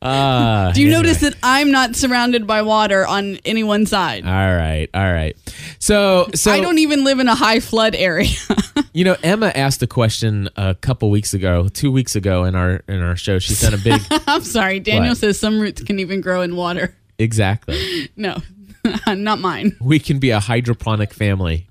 [0.00, 1.02] Ah, Do you anyway.
[1.02, 4.24] notice that I'm not surrounded by water on any one side?
[4.24, 5.36] All right, all right.
[5.80, 8.28] So, so I don't even live in a high flood area.
[8.92, 12.82] you know, Emma asked a question a couple weeks ago, two weeks ago in our
[12.86, 13.40] in our show.
[13.40, 14.78] She sent a big I'm sorry.
[14.78, 15.18] Daniel What?
[15.18, 16.94] says some roots can even grow in water.
[17.18, 18.08] exactly.
[18.16, 18.36] No,
[19.08, 19.76] not mine.
[19.80, 21.66] We can be a hydroponic family.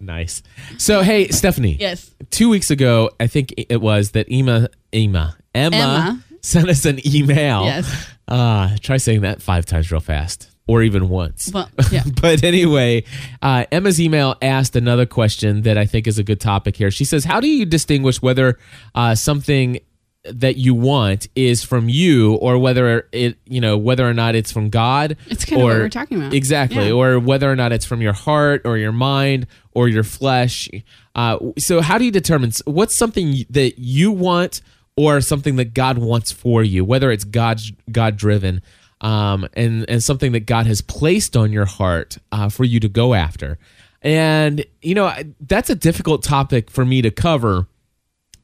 [0.00, 0.42] nice.
[0.78, 1.76] So, hey, Stephanie.
[1.78, 2.10] Yes.
[2.30, 6.24] Two weeks ago, I think it was that Emma, Emma, Emma, Emma.
[6.48, 7.64] Sent us an email.
[7.64, 8.08] Yes.
[8.26, 11.50] Uh, try saying that five times real fast or even once.
[11.52, 12.02] Well, yeah.
[12.20, 13.04] but anyway,
[13.42, 16.90] uh, Emma's email asked another question that I think is a good topic here.
[16.90, 18.58] She says, How do you distinguish whether
[18.94, 19.80] uh, something
[20.24, 24.52] that you want is from you or whether it, you know, whether or not it's
[24.52, 25.16] from God?
[25.26, 26.34] It's kind of what we're talking about.
[26.34, 26.88] Exactly.
[26.88, 26.92] Yeah.
[26.92, 30.68] Or whether or not it's from your heart or your mind or your flesh.
[31.14, 34.60] Uh, so, how do you determine what's something that you want
[34.98, 38.60] or something that God wants for you, whether it's God God driven?
[39.00, 42.88] Um, and and something that God has placed on your heart uh, for you to
[42.88, 43.58] go after,
[44.02, 47.68] and you know that's a difficult topic for me to cover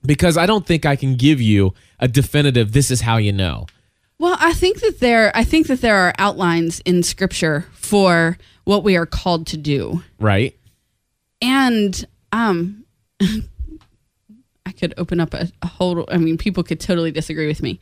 [0.07, 2.71] because I don't think I can give you a definitive.
[2.71, 3.67] This is how you know.
[4.21, 8.85] Well, I think that there I think that there are outlines in scripture for what
[8.85, 10.05] we are called to do.
[10.21, 10.57] Right?
[11.43, 12.85] And um
[14.67, 17.81] I could open up a, a whole I mean people could totally disagree with me.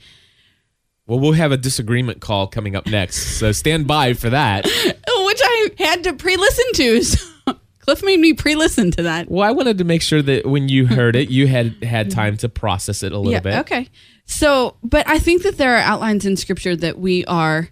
[1.07, 4.64] Well, we'll have a disagreement call coming up next, so stand by for that.
[5.25, 7.03] Which I had to pre-listen to.
[7.45, 9.29] So Cliff made me pre-listen to that.
[9.29, 12.37] Well, I wanted to make sure that when you heard it, you had had time
[12.37, 13.55] to process it a little yeah, bit.
[13.57, 13.88] Okay.
[14.25, 17.71] So, but I think that there are outlines in scripture that we are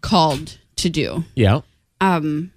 [0.00, 1.24] called to do.
[1.34, 1.60] Yeah.
[2.00, 2.52] Um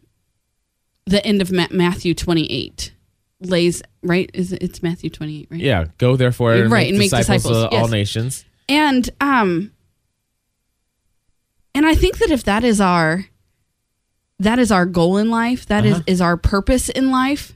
[1.06, 2.94] the end of Matthew 28
[3.42, 5.60] lays right is it, it's Matthew 28, right?
[5.60, 5.86] Yeah.
[5.98, 8.46] Go therefore and Right, make and make disciples, disciples, of all nations.
[8.70, 9.72] And um
[11.76, 13.26] and I think that if that is our
[14.40, 16.04] that is our goal in life, that is Uh-huh.
[16.08, 17.56] is our purpose in life,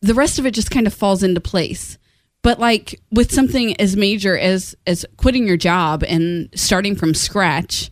[0.00, 1.98] the rest of it just kind of falls into place.
[2.42, 7.90] But like with something as major as as quitting your job and starting from scratch,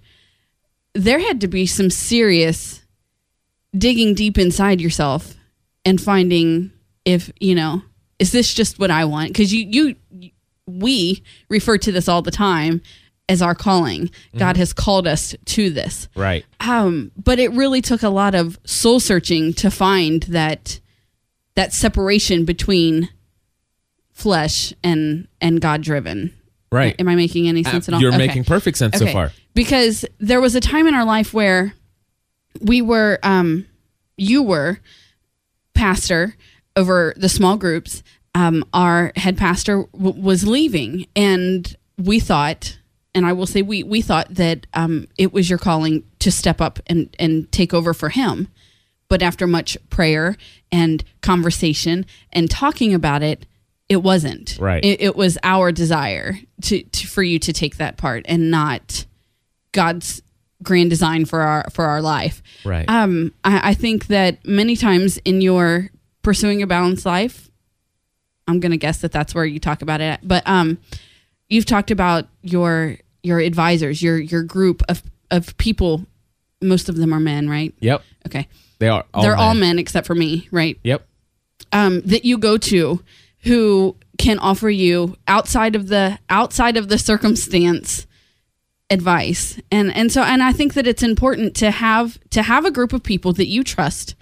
[0.94, 2.82] there had to be some serious
[3.76, 5.34] digging deep inside yourself
[5.86, 6.70] and finding
[7.04, 7.82] if, you know,
[8.18, 9.34] is this just what I want?
[9.34, 10.30] Cuz you you
[10.66, 12.80] we refer to this all the time
[13.28, 14.10] as our calling.
[14.36, 16.08] God has called us to this.
[16.14, 16.44] Right.
[16.60, 20.80] Um, but it really took a lot of soul searching to find that
[21.54, 23.08] that separation between
[24.12, 26.32] flesh and and God driven.
[26.70, 26.94] Right.
[26.98, 28.00] Am I making any sense at all?
[28.00, 28.26] You're Okay.
[28.26, 29.32] making perfect sense so far.
[29.52, 31.74] Because there was a time in our life where
[32.60, 33.66] we were, um,
[34.16, 34.80] you were
[35.74, 36.34] pastor
[36.76, 38.02] over the small groups.
[38.34, 42.78] Um, our head pastor w- was leaving, and we thought,
[43.14, 46.60] and I will say we we thought that um, it was your calling to step
[46.60, 48.48] up and and take over for him.
[49.08, 50.38] But after much prayer
[50.70, 53.44] and conversation and talking about it,
[53.90, 54.56] it wasn't.
[54.58, 54.82] Right.
[54.82, 59.04] It, it was our desire to, to for you to take that part and not
[59.72, 60.22] God's
[60.62, 62.42] grand design for our for our life.
[62.64, 62.88] Right.
[62.88, 65.90] Um, I, I think that many times in your
[66.22, 67.50] pursuing a balanced life,
[68.48, 70.04] I'm gonna guess that that's where you talk about it.
[70.04, 70.78] At, but um,
[71.48, 76.06] you've talked about your your advisors, your your group of of people.
[76.60, 77.74] Most of them are men, right?
[77.80, 78.02] Yep.
[78.26, 78.46] Okay,
[78.78, 79.04] They are.
[79.12, 79.60] All they're all men.
[79.60, 80.78] men except for me, right?
[80.84, 81.04] Yep.
[81.72, 83.02] um, that you go to
[83.44, 88.06] who can offer you outside of the outside of the circumstance
[88.90, 92.70] advice and and so and I think that it's important to have to have a
[92.70, 94.14] group of people that you trust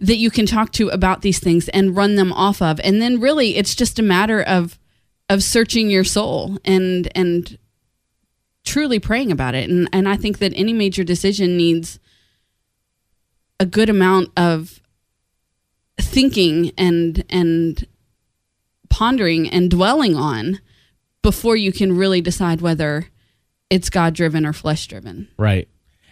[0.00, 3.20] that you can talk to about these things and run them off of and then
[3.20, 4.78] really it's just a matter of
[5.28, 7.58] of searching your soul and and
[8.64, 11.98] truly praying about it and and I think that any major decision needs
[13.60, 14.80] a good amount of
[16.00, 17.86] thinking and and
[18.88, 20.60] pondering and dwelling on
[21.22, 23.08] before you can really decide whether
[23.70, 25.28] it's God driven or flesh driven.
[25.36, 25.68] Right.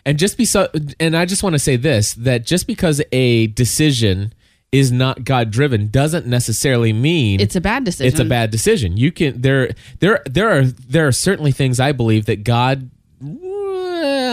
[0.06, 0.68] And just be so,
[1.00, 4.32] and I just want to say this that just because a decision
[4.72, 8.06] is not God driven doesn't necessarily mean It's a bad decision.
[8.12, 8.96] it's a bad decision.
[8.96, 12.90] You can there there there are there are certainly things I believe that God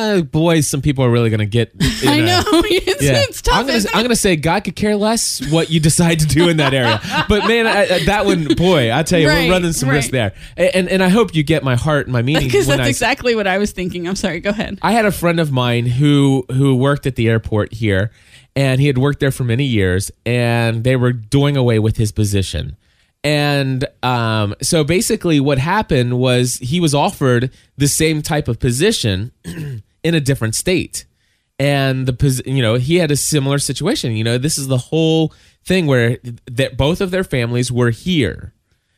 [0.03, 1.71] uh, boys some people are really going to get
[2.03, 3.55] in I a- know it's, it's tough.
[3.55, 3.95] I'm gonna isn't it?
[3.95, 6.99] I'm gonna say God could care less what you decide to do in that area.
[7.29, 10.11] But man, I, I- that one, boy, I tell you, Right, we're running some risk
[10.11, 10.33] there.
[10.57, 12.89] And and I hope you get my heart and my meaning because when that's I
[12.89, 14.07] exactly what I was thinking.
[14.07, 14.39] I'm sorry.
[14.39, 14.79] Go ahead.
[14.81, 18.11] I had a friend of mine who who worked at the airport here,
[18.55, 22.11] and he had worked there for many years, and they were doing away with his
[22.11, 22.75] position.
[23.23, 29.31] And um, so basically, what happened was he was offered the same type of position
[30.03, 31.05] in a different state,
[31.59, 34.15] and the pos- you know he had a similar situation.
[34.15, 35.33] You know, this is the whole
[35.65, 36.17] thing where
[36.51, 38.53] that both of their families were here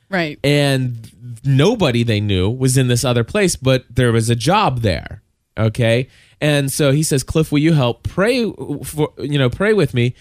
[0.09, 0.39] Right.
[0.43, 5.21] and nobody they knew was in this other place, but there was a job there.
[5.57, 6.07] Okay.
[6.41, 8.51] And so he says, Cliff, will you help pray
[8.83, 10.13] for, you know, pray with me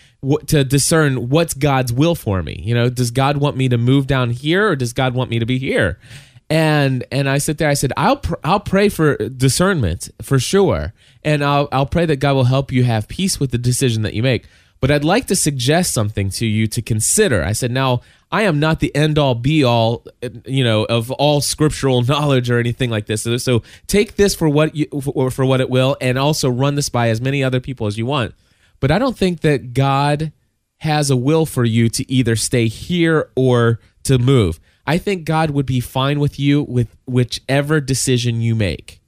[0.46, 2.60] to discern what's God's will for me?
[2.64, 5.38] You know, does God want me to move down here or does God want me
[5.40, 5.98] to be here?
[6.50, 7.70] And and I sit there.
[7.70, 10.92] I said, I'll pr- I'll pray for discernment for sure,
[11.22, 14.14] and I'll I'll pray that God will help you have peace with the decision that
[14.14, 14.46] you make.
[14.84, 17.42] But I'd like to suggest something to you to consider.
[17.42, 20.04] I said, now I am not the end all be all,
[20.44, 23.22] you know, of all scriptural knowledge or anything like this.
[23.22, 26.74] So, so take this for what you for, for what it will, and also run
[26.74, 28.34] this by as many other people as you want.
[28.80, 30.32] But I don't think that God
[30.78, 34.60] has a will for you to either stay here or to move.
[34.86, 39.00] I think God would be fine with you with whichever decision you make.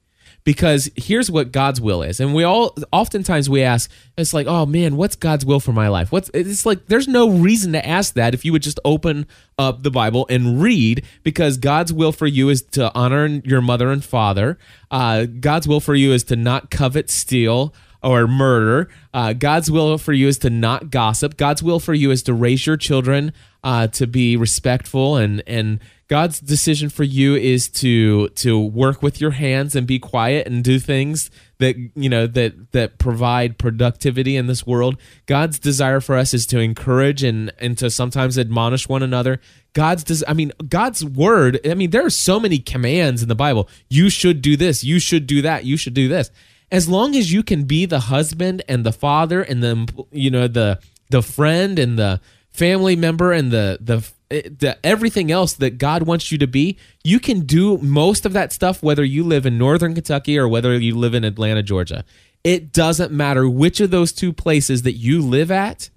[0.43, 2.21] Because here's what God's will is.
[2.21, 5.89] And we all oftentimes we ask, it's like, oh man, what's God's will for my
[5.89, 6.09] life?
[6.09, 9.27] What's it's like there's no reason to ask that if you would just open
[9.59, 13.91] up the Bible and read, because God's will for you is to honor your mother
[13.91, 14.57] and father.
[14.89, 17.73] Uh, God's will for you is to not covet, steal,
[18.03, 18.89] or murder.
[19.13, 21.37] Uh, God's will for you is to not gossip.
[21.37, 23.33] God's will for you is to raise your children
[23.63, 29.19] uh, to be respectful, and and God's decision for you is to to work with
[29.19, 34.37] your hands and be quiet and do things that you know that that provide productivity
[34.37, 34.97] in this world.
[35.25, 39.41] God's desire for us is to encourage and and to sometimes admonish one another.
[39.73, 43.35] God's des- I mean God's word, I mean there are so many commands in the
[43.35, 43.67] Bible.
[43.89, 46.31] You should do this, you should do that, you should do this.
[46.71, 50.47] As long as you can be the husband and the father and the you know
[50.47, 52.19] the the friend and the
[52.51, 56.77] family member and the the eh, the everything else that God wants you to be,
[57.03, 60.77] you can do most of that stuff whether you live in northern Kentucky or whether
[60.77, 62.03] you live in Atlanta, Georgia.
[62.43, 65.89] It doesn't matter which of those two places that you live at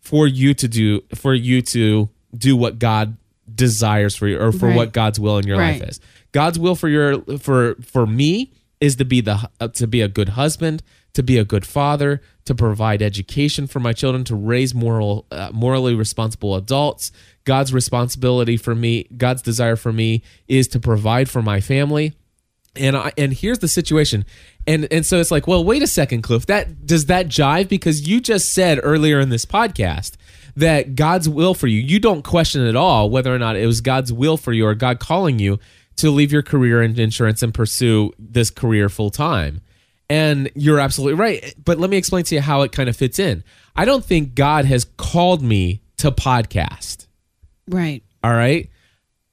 [0.00, 3.16] for you to do for you to do what God
[3.52, 4.76] desires for you or for Right.
[4.76, 5.80] what God's will in your Right.
[5.80, 6.00] life is.
[6.32, 10.08] God's will for your for for me is to be the uh, to be a
[10.08, 10.82] good husband,
[11.14, 15.50] to be a good father, to provide education for my children, to raise moral uh,
[15.52, 17.12] morally responsible adults.
[17.44, 22.14] God's responsibility for me, God's desire for me is to provide for my family.
[22.76, 24.24] And I and here's the situation.
[24.66, 26.46] And and so it's like, well, wait a second, Cliff.
[26.46, 30.16] That does that jive because you just said earlier in this podcast
[30.56, 33.80] that God's will for you, you don't question at all whether or not it was
[33.80, 35.58] God's will for you or God calling you
[35.96, 39.60] to leave your career in insurance and pursue this career full time.
[40.10, 41.54] And you're absolutely right.
[41.62, 43.42] But let me explain to you how it kind of fits in.
[43.74, 47.06] I don't think God has called me to podcast.
[47.68, 48.02] Right.
[48.22, 48.70] All right.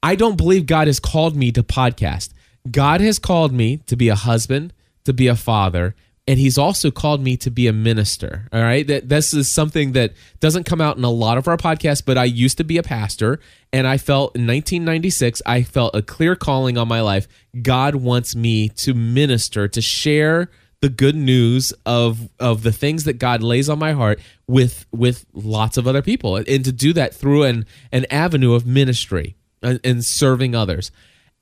[0.02, 2.32] I don't believe God has called me to podcast.
[2.70, 4.72] God has called me to be a husband,
[5.04, 5.94] to be a father,
[6.26, 8.48] and he's also called me to be a minister.
[8.52, 8.86] All right.
[8.86, 12.16] That this is something that doesn't come out in a lot of our podcasts, but
[12.16, 13.40] I used to be a pastor
[13.72, 17.26] and I felt in 1996, I felt a clear calling on my life.
[17.60, 20.48] God wants me to minister, to share
[20.80, 25.24] the good news of of the things that God lays on my heart with with
[25.32, 29.80] lots of other people and to do that through an an avenue of ministry and,
[29.84, 30.90] and serving others.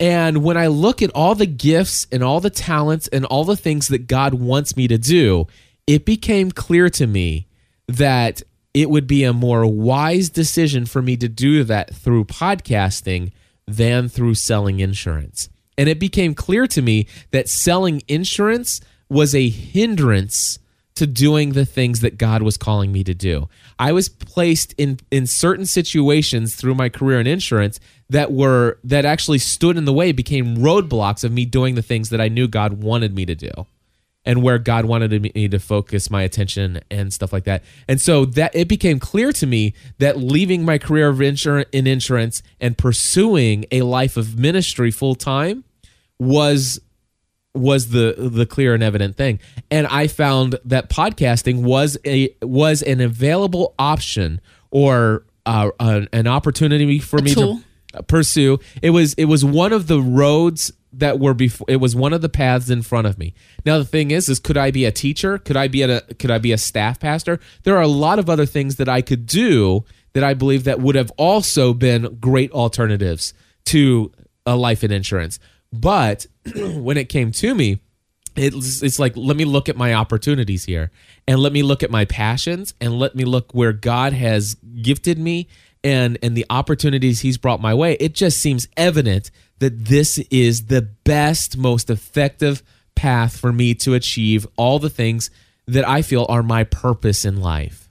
[0.00, 3.56] And when I look at all the gifts and all the talents and all the
[3.56, 5.46] things that God wants me to do,
[5.86, 7.46] it became clear to me
[7.86, 8.42] that
[8.72, 13.30] it would be a more wise decision for me to do that through podcasting
[13.66, 15.50] than through selling insurance.
[15.76, 18.80] And it became clear to me that selling insurance
[19.10, 20.59] was a hindrance
[21.00, 23.48] to doing the things that God was calling me to do.
[23.78, 27.80] I was placed in in certain situations through my career in insurance
[28.10, 32.10] that were that actually stood in the way, became roadblocks of me doing the things
[32.10, 33.50] that I knew God wanted me to do
[34.26, 37.64] and where God wanted me to focus my attention and stuff like that.
[37.88, 41.86] And so that it became clear to me that leaving my career of insur- in
[41.86, 45.64] insurance and pursuing a life of ministry full time
[46.18, 46.78] was
[47.54, 49.40] was the the clear and evident thing.
[49.70, 54.40] And I found that podcasting was a was an available option
[54.70, 57.60] or uh, an, an opportunity for me tool.
[57.92, 58.58] to pursue.
[58.82, 61.66] It was it was one of the roads that were before.
[61.68, 63.34] It was one of the paths in front of me.
[63.64, 65.38] Now the thing is, is could I be a teacher?
[65.38, 67.40] Could I be a could I be a staff pastor?
[67.64, 70.80] There are a lot of other things that I could do that I believe that
[70.80, 73.32] would have also been great alternatives
[73.66, 74.12] to
[74.46, 75.38] a life in insurance.
[75.72, 77.80] But when it came to me,
[78.36, 80.92] it's, it's like let me look at my opportunities here
[81.26, 85.18] and let me look at my passions and let me look where god has gifted
[85.18, 85.48] me
[85.82, 87.94] and and the opportunities he's brought my way.
[87.94, 92.62] It just seems evident that this is the best most effective
[92.94, 95.30] path for me to achieve all the things
[95.66, 97.88] that i feel are my purpose in life.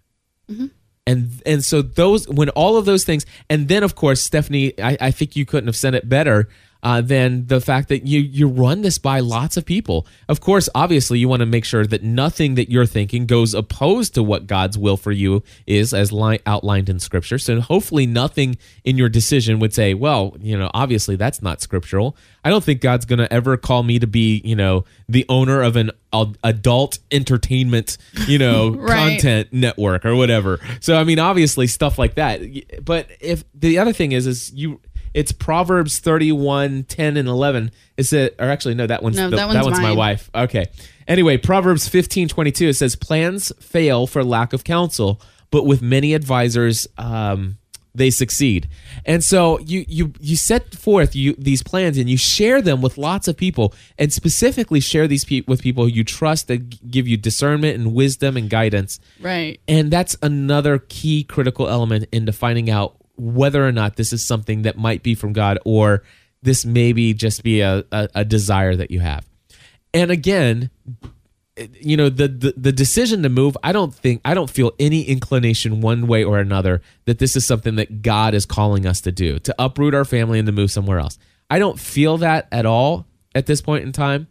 [0.49, 0.67] Mm-hmm.
[1.07, 4.97] And and so those when all of those things and then of course stephanie i,
[5.01, 6.49] I think you couldn't have said it better
[6.81, 10.07] uh, than the fact that you you run this by lots of people.
[10.27, 14.13] Of course, obviously, you want to make sure that nothing that you're thinking goes opposed
[14.15, 17.37] to what God's will for you is, as li- outlined in Scripture.
[17.37, 22.15] So hopefully, nothing in your decision would say, "Well, you know, obviously that's not scriptural."
[22.43, 25.61] I don't think God's going to ever call me to be, you know, the owner
[25.61, 25.91] of an
[26.41, 29.19] adult entertainment, you know, Right.
[29.19, 30.59] content network or whatever.
[30.79, 32.41] So I mean, obviously stuff like that.
[32.83, 34.79] But if the other thing is, is you,
[35.13, 37.71] it's Proverbs 31, 10 and 11.
[37.97, 40.29] Is it, or actually, no, that one's, No, the- that one's my wife.
[40.33, 40.67] Okay.
[41.07, 45.19] Anyway, Proverbs 15, 22, it says, plans fail for lack of counsel,
[45.51, 47.57] but with many advisors, um,
[47.95, 48.69] they succeed.
[49.03, 52.99] And so you you you set forth you these plans and you share them with
[52.99, 57.17] lots of people and specifically share these pe- with people you trust that give you
[57.17, 58.99] discernment and wisdom and guidance.
[59.19, 59.59] Right.
[59.67, 64.63] And that's another key critical element into finding out whether or not this is something
[64.63, 66.03] that might be from God or
[66.41, 69.27] this maybe just be a, a, a desire that you have.
[69.93, 70.69] And again,
[71.79, 75.01] you know the, the the decision to move i don't think i don't feel any
[75.03, 79.11] inclination one way or another that this is something that god is calling us to
[79.11, 81.17] do to uproot our family and to move somewhere else
[81.49, 83.05] i don't feel that at all
[83.35, 84.27] at this point in time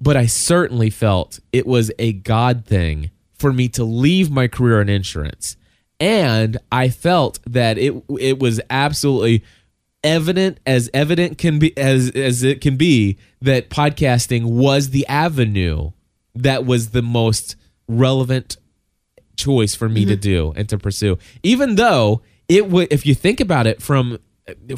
[0.00, 4.80] but i certainly felt it was a god thing for me to leave my career
[4.80, 5.56] in insurance
[6.00, 9.42] and i felt that it it was absolutely
[10.04, 15.90] evident as evident can be as as it can be that podcasting was the avenue
[16.34, 17.56] that was the most
[17.88, 18.56] relevant
[19.36, 20.20] choice for me to mm-hmm.
[20.20, 21.18] do and to pursue.
[21.42, 24.18] Even though it would if you think about it from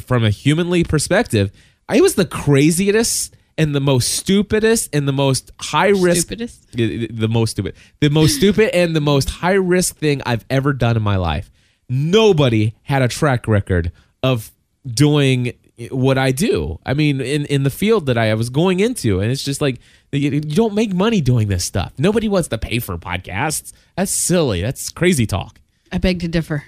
[0.01, 1.51] from a humanly perspective
[1.93, 6.71] it was the craziest and the most stupidest and the most high risk Stupidest?
[6.73, 10.95] the most stupid the most stupid and the most high risk thing i've ever done
[10.97, 11.51] in my life
[11.89, 13.91] nobody had a track record
[14.23, 14.51] of
[14.85, 15.53] doing
[15.89, 16.79] what I do.
[16.85, 19.79] I mean, in, in the field that I was going into, and it's just like
[20.11, 21.93] you, you don't make money doing this stuff.
[21.97, 23.73] Nobody wants to pay for podcasts.
[23.95, 24.61] That's silly.
[24.61, 25.59] That's crazy talk.
[25.91, 26.65] I beg to differ.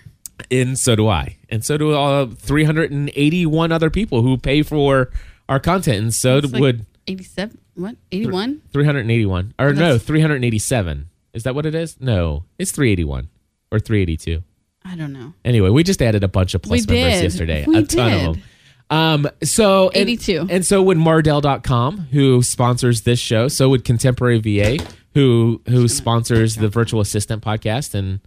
[0.49, 1.37] And so do I.
[1.49, 5.11] And so do uh, all 381 other people who pay for
[5.53, 5.97] our content.
[5.99, 7.57] And so like would 87.
[7.75, 7.95] What?
[8.11, 8.61] 81?
[8.71, 11.09] 381 or no, 387.
[11.33, 11.99] Is that what it is?
[11.99, 13.29] No, it's 381
[13.71, 14.43] or 382.
[14.85, 15.33] I don't know.
[15.45, 17.23] Anyway, we just added a bunch of plus We members did.
[17.23, 17.65] yesterday.
[17.67, 18.27] We a ton did.
[18.27, 18.43] of them.
[18.89, 20.47] Um, so and- 82.
[20.49, 23.47] And, so would Mardel.com, who sponsors this show.
[23.47, 24.77] So would Contemporary VA,
[25.13, 28.19] who who sponsors the Virtual Assistant podcast and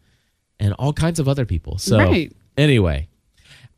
[0.59, 1.79] and all kinds of other people.
[1.79, 2.33] So Right.
[2.57, 3.09] anyway,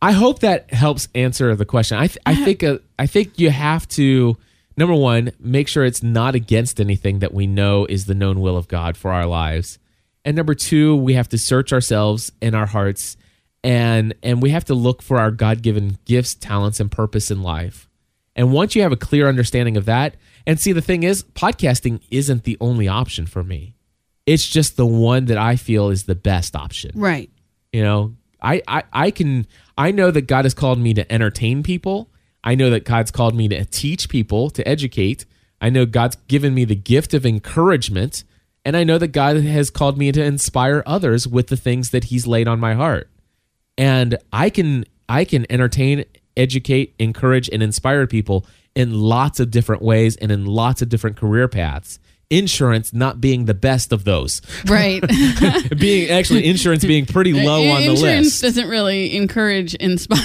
[0.00, 1.98] I hope that helps answer the question.
[1.98, 4.36] I th- I think uh, I think you have to
[4.76, 8.56] number one make sure it's not against anything that we know is the known will
[8.56, 9.78] of God for our lives,
[10.24, 13.16] and number two we have to search ourselves in our hearts,
[13.64, 17.42] and and we have to look for our God given gifts, talents, and purpose in
[17.42, 17.88] life.
[18.36, 20.14] And once you have a clear understanding of that,
[20.46, 23.74] and see the thing is, podcasting isn't the only option for me.
[24.26, 27.30] It's just the one that I feel is the best option Right.
[27.72, 31.62] you know I, I i can i know that god has called me to entertain
[31.62, 32.10] people.
[32.44, 35.24] I know that god's called me to teach people to educate.
[35.60, 38.24] I know god's given me the gift of encouragement
[38.64, 42.04] and i know that god has called me to inspire others with the things that
[42.04, 43.10] he's laid on my heart.
[43.76, 46.04] And i can i can entertain
[46.36, 51.16] educate encourage and inspire people in lots of different ways and in lots of different
[51.16, 51.98] career paths
[52.30, 55.02] insurance not being the best of those Right.
[55.78, 58.02] being actually insurance being pretty low on the list.
[58.04, 60.20] Insurance doesn't really encourage, inspire.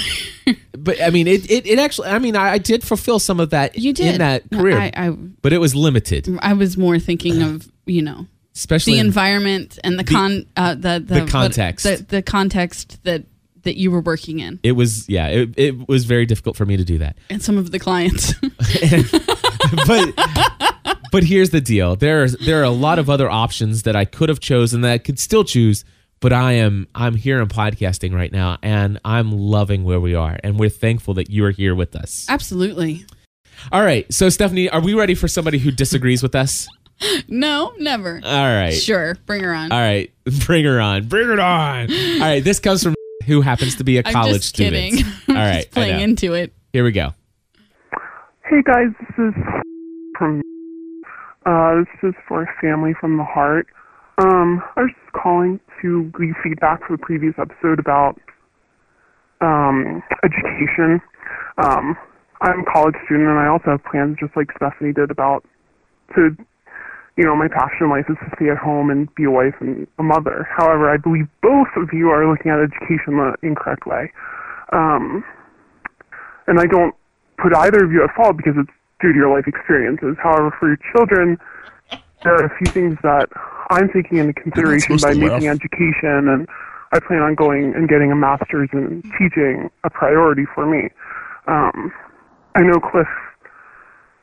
[0.78, 2.10] But I mean, it, it, it actually.
[2.10, 4.92] I mean, I, I did fulfill some of that You did in that career, I,
[4.96, 9.80] I, but it was limited, I was more thinking of you know especially the environment
[9.84, 11.86] and the con uh, the, the the context.
[11.86, 13.24] the, the context that
[13.64, 16.76] that you were working in it was yeah, it, it was very difficult for me
[16.76, 17.18] to do that.
[17.30, 18.34] and some of the clients.
[19.88, 20.73] but
[21.14, 24.30] but here's the deal: there's there are a lot of other options that I could
[24.30, 25.86] have chosen that I could still choose.
[26.20, 30.38] But I am I'm here in podcasting right now, and I'm loving where we are,
[30.44, 32.26] and we're thankful that you are here with us.
[32.30, 33.06] Absolutely.
[33.72, 36.68] All right, so Stephanie, are we ready for somebody who disagrees with us?
[37.28, 38.22] No, never.
[38.24, 38.70] All right.
[38.70, 39.74] Sure, bring her on.
[39.74, 40.14] All right,
[40.46, 41.08] bring her on.
[41.08, 41.92] Bring it on.
[41.92, 42.96] All right, this comes from
[43.26, 44.98] who happens to be a I'm college just student.
[44.98, 45.12] kidding.
[45.28, 46.54] I'm right, just playing into it.
[46.72, 47.14] Here we go.
[48.46, 49.34] Hey guys, this is
[50.18, 50.42] from
[51.46, 53.68] uh this is for family from the heart.
[54.18, 58.20] Um I was just calling to leave feedback for the previous episode about
[59.42, 61.02] um education.
[61.58, 61.98] Um
[62.42, 65.46] I'm a college student and I also have plans just like Stephanie did about
[66.16, 66.36] to
[67.16, 69.54] you know, my passion in life is to stay at home and be a wife
[69.60, 70.48] and a mother.
[70.50, 74.12] However, I believe both of you are looking at education the incorrect way.
[74.72, 75.24] Um
[76.48, 76.96] and I don't
[77.42, 78.72] put either of you at fault because it's
[79.12, 80.16] to your life experiences.
[80.22, 81.38] However, for your children,
[82.24, 83.28] there are a few things that
[83.70, 85.60] I'm taking into consideration by making laugh.
[85.60, 86.48] education, and
[86.94, 90.90] I plan on going and getting a master's in teaching a priority for me.
[91.48, 91.92] Um,
[92.56, 93.08] I know, Cliff,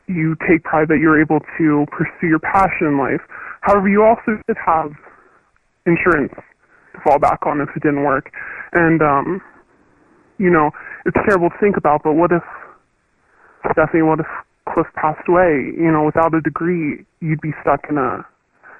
[0.06, 3.20] you take pride that you're able to pursue your passion in life.
[3.60, 4.92] However, you also did have
[5.84, 6.32] insurance
[6.94, 8.32] to fall back on if it didn't work.
[8.72, 9.42] And, um,
[10.38, 10.70] you know,
[11.04, 12.42] it's terrible to think about, but what if,
[13.72, 14.26] Stephanie, what if
[14.72, 15.72] Cliff passed away?
[15.76, 18.24] You know, without a degree, you'd be stuck in a,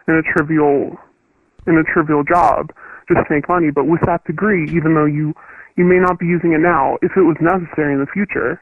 [0.09, 0.97] in a trivial,
[1.67, 2.73] in a trivial job
[3.09, 3.71] just to make money.
[3.71, 5.35] But with that degree, even though you,
[5.77, 8.61] you may not be using it now, if it was necessary in the future,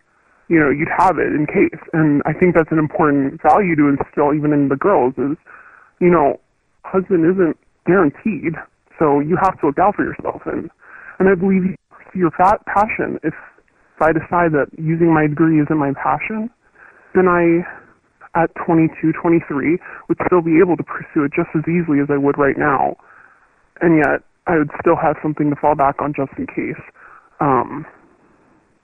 [0.49, 1.81] you know, you'd have it in case.
[1.93, 5.37] And I think that's an important value to instill even in the girls is,
[6.01, 6.41] you know,
[6.85, 7.57] husband isn't
[7.87, 8.57] guaranteed,
[8.99, 10.43] so you have to look out for yourself.
[10.47, 10.70] And
[11.18, 11.76] and I believe
[12.14, 13.18] your fat passion.
[13.22, 13.35] If
[13.97, 16.49] if I decide that using my degree isn't my passion,
[17.19, 17.66] then I,
[18.39, 22.16] at 22, 23, would still be able to pursue it just as easily as I
[22.16, 22.97] would right now.
[23.81, 26.81] And yet, I would still have something to fall back on just in case.
[27.41, 27.85] Um,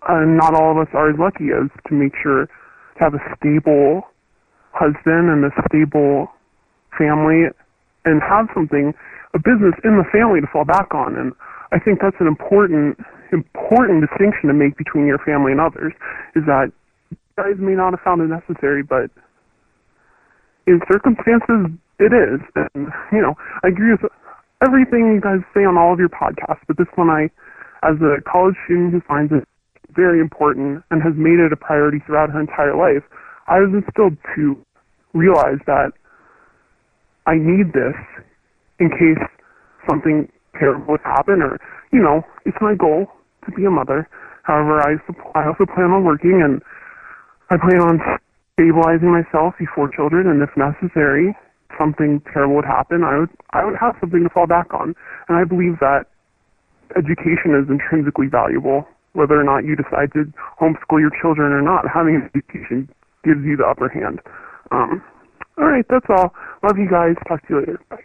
[0.08, 3.22] and not all of us are as lucky as to make sure to have a
[3.36, 4.02] stable
[4.72, 6.28] husband and a stable
[6.98, 7.48] family
[8.04, 8.92] and have something,
[9.32, 11.16] a business in the family to fall back on.
[11.16, 11.32] And
[11.72, 12.98] I think that's an important,
[13.32, 15.92] important distinction to make between your family and others
[16.36, 16.70] is that
[17.36, 19.10] guys may not have found it necessary, but
[20.66, 22.40] in circumstances, it is.
[22.54, 24.10] And, you know, I agree with
[24.62, 27.30] everything you guys say on all of your podcasts, but this one I,
[27.82, 29.46] as a college student who finds it
[29.94, 33.02] very important and has made it a priority throughout her entire life,
[33.46, 34.56] I was instilled to
[35.12, 35.92] realize that
[37.26, 37.98] I need this
[38.78, 39.22] in case
[39.88, 41.58] something terrible would happen or,
[41.92, 43.06] you know, it's my goal
[43.44, 44.08] to be a mother.
[44.42, 44.96] However, I,
[45.38, 46.62] I also plan on working and
[47.54, 48.00] I plan on
[48.54, 51.36] stabilizing myself before children and if necessary,
[51.78, 54.94] something terrible would happen, I would, I would have something to fall back on.
[55.28, 56.06] And I believe that
[56.96, 58.88] education is intrinsically valuable.
[59.12, 60.26] Whether or not you decide to
[60.60, 62.90] homeschool your children or not, having an education
[63.22, 64.18] gives you the upper hand.
[64.72, 65.00] Um,
[65.56, 66.34] all right, that's all.
[66.64, 67.14] Love you guys.
[67.28, 67.80] Talk to you later.
[67.88, 68.02] Bye.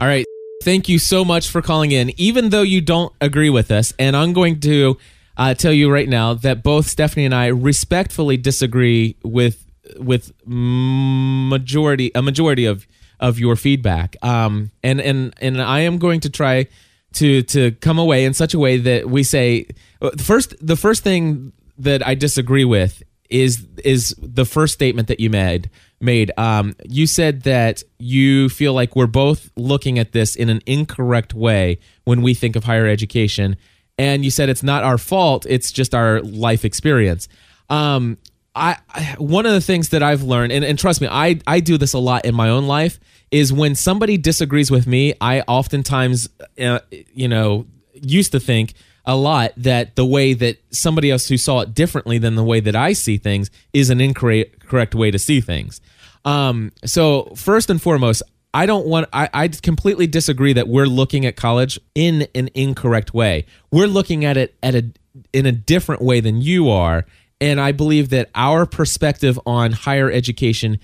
[0.00, 0.24] All right.
[0.62, 3.92] Thank you so much for calling in, even though you don't agree with us.
[3.98, 4.96] And I'm going to
[5.36, 9.64] uh, tell you right now that both Stephanie and I respectfully disagree with
[9.98, 12.86] with majority a majority of
[13.20, 14.16] of your feedback.
[14.22, 16.66] Um, and and and I am going to try
[17.14, 19.66] to to come away in such a way that we say
[20.02, 25.18] uh, first the first thing that I disagree with is is the first statement that
[25.18, 25.70] you made
[26.00, 30.60] made um you said that you feel like we're both looking at this in an
[30.66, 33.56] incorrect way when we think of higher education
[33.98, 37.28] and you said it's not our fault it's just our life experience
[37.70, 38.18] um
[38.56, 41.60] I, I one of the things that I've learned, and, and trust me, I, I
[41.60, 42.98] do this a lot in my own life,
[43.30, 46.28] is when somebody disagrees with me, I oftentimes,
[46.58, 48.72] uh, you know, used to think
[49.04, 52.60] a lot that the way that somebody else who saw it differently than the way
[52.60, 55.80] that I see things is an incorrect way to see things.
[56.24, 58.22] Um, so first and foremost,
[58.56, 59.06] I don't want.
[59.12, 63.44] I, I completely disagree that we're looking at college in an incorrect way.
[63.70, 64.86] We're looking at it at a
[65.34, 67.04] in a different way than you are,
[67.38, 70.78] and I believe that our perspective on higher education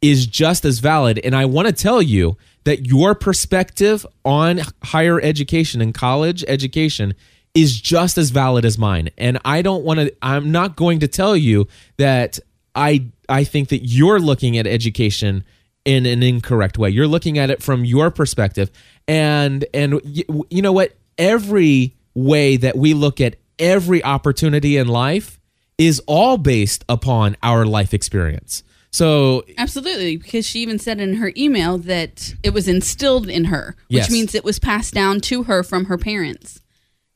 [0.00, 1.18] is just as valid.
[1.24, 7.14] And I want to tell you that your perspective on higher education and college education
[7.52, 9.08] is just as valid as mine.
[9.18, 10.14] And I don't want to.
[10.22, 11.66] I'm not going to tell you
[11.96, 12.38] that
[12.76, 15.42] I I think that you're looking at education
[15.84, 16.90] in an incorrect way.
[16.90, 18.70] You're looking at it from your perspective,
[19.06, 20.96] and and y- you know what?
[21.16, 25.38] Every way that we look at every opportunity in life
[25.78, 28.62] is all based upon our life experience.
[28.90, 33.76] So Absolutely, because she even said in her email that it was instilled in her,
[33.88, 34.10] which Yes.
[34.10, 36.60] means it was passed down to her from her parents.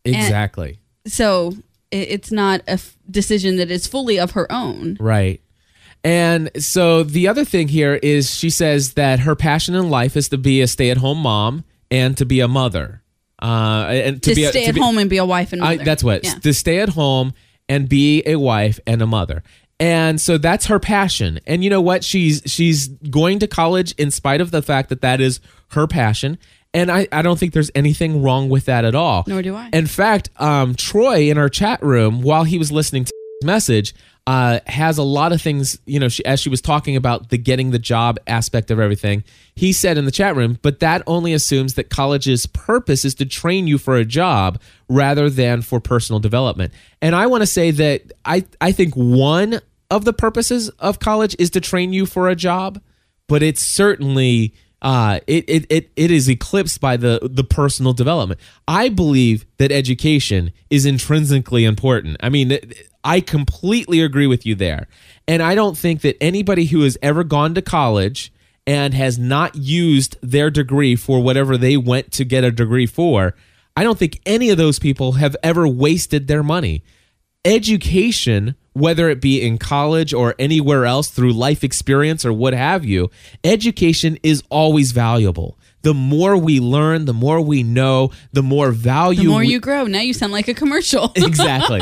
[0.04, 1.54] exactly So
[1.90, 4.96] it's not a f- decision that is fully of her own.
[5.00, 5.40] right.
[6.04, 10.28] And so the other thing here is she says that her passion in life is
[10.30, 13.02] to be a stay-at-home mom and to be a mother.
[13.40, 15.52] Uh, and to, To, be a, stay to at be- home and be a wife
[15.52, 15.84] and I, mother.
[15.84, 16.34] that's what Yeah.
[16.34, 17.34] to stay at home
[17.68, 19.42] and be a wife and a mother.
[19.80, 21.40] And so that's her passion.
[21.46, 22.04] And you know what?
[22.04, 25.40] She's she's going to college in spite of the fact that that is
[25.70, 26.38] her passion.
[26.74, 29.24] And I, I don't think there's anything wrong with that at all.
[29.26, 29.70] Nor do I.
[29.72, 33.92] In fact, um, Troy in our chat room, while he was listening to his message,
[34.26, 37.38] uh, has a lot of things, you know, she, as she was talking about the
[37.38, 39.24] getting the job aspect of everything,
[39.56, 43.26] he said in the chat room, but that only assumes that college's purpose is to
[43.26, 46.72] train you for a job rather than for personal development.
[47.00, 49.60] And I want to say that I, I think one
[49.90, 52.80] of the purposes of college is to train you for a job,
[53.26, 58.40] but it's certainly uh, it, it it it is eclipsed by the the personal development.
[58.66, 62.16] I believe that education is intrinsically important.
[62.20, 62.58] I mean,
[63.04, 64.88] I completely agree with you there,
[65.28, 68.32] and I don't think that anybody who has ever gone to college
[68.66, 73.34] and has not used their degree for whatever they went to get a degree for,
[73.76, 76.82] I don't think any of those people have ever wasted their money.
[77.44, 82.84] Education, whether it be in college or anywhere else through life experience or what have
[82.84, 83.10] you,
[83.44, 85.58] education is always valuable.
[85.82, 89.60] The more we learn, the more we know, the more value The more we- you
[89.60, 89.86] grow.
[89.86, 91.12] Now you sound like a commercial.
[91.16, 91.80] exactly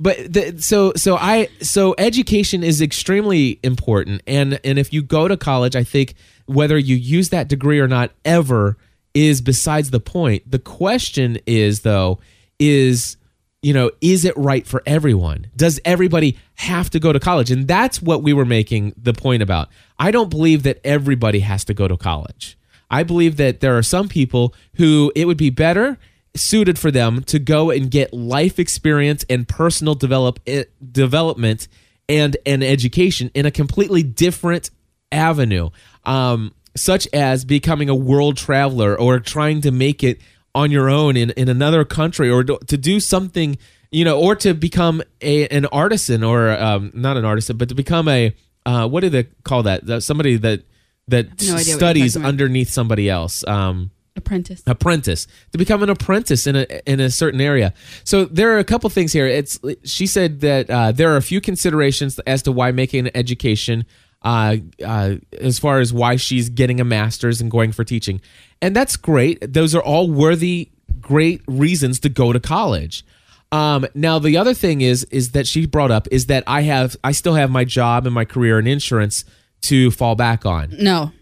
[0.00, 5.28] but the, so so i so education is extremely important and and if you go
[5.28, 6.14] to college i think
[6.46, 8.76] whether you use that degree or not ever
[9.14, 12.18] is besides the point the question is though
[12.58, 13.16] is
[13.62, 15.46] you know is it right for everyone?
[15.56, 17.50] Does everybody have to go to college?
[17.50, 19.68] And that's what we were making the point about.
[19.98, 22.58] I don't believe that everybody has to go to college.
[22.90, 25.98] I believe that there are some people who it would be better
[26.34, 31.68] suited for them to go and get life experience and personal develop eh, development
[32.08, 34.70] and an education in a completely different
[35.10, 35.70] avenue
[36.04, 40.20] um, such as becoming a world traveler or trying to make it
[40.58, 43.56] on your own in, in another country or to, to do something
[43.90, 47.74] you know or to become a, an artisan or um, not an artisan but to
[47.74, 48.34] become a
[48.66, 50.62] uh, what do they call that somebody that
[51.06, 54.62] that no idea what you're studies underneath somebody else um, Apprentice.
[54.66, 57.72] apprentice to become an apprentice in a in a certain area.
[58.02, 59.26] So there are a couple things here.
[59.26, 63.16] It's she said that uh, there are a few considerations as to why making an
[63.16, 63.86] education,
[64.22, 68.20] uh, uh, as far as why she's getting a master's and going for teaching,
[68.62, 69.52] and that's great.
[69.52, 73.04] Those are all worthy, great reasons to go to college.
[73.50, 76.96] Um, now the other thing is is that she brought up is that I have
[77.02, 79.24] I still have my job and my career in insurance
[79.62, 80.74] to fall back on.
[80.78, 81.12] No,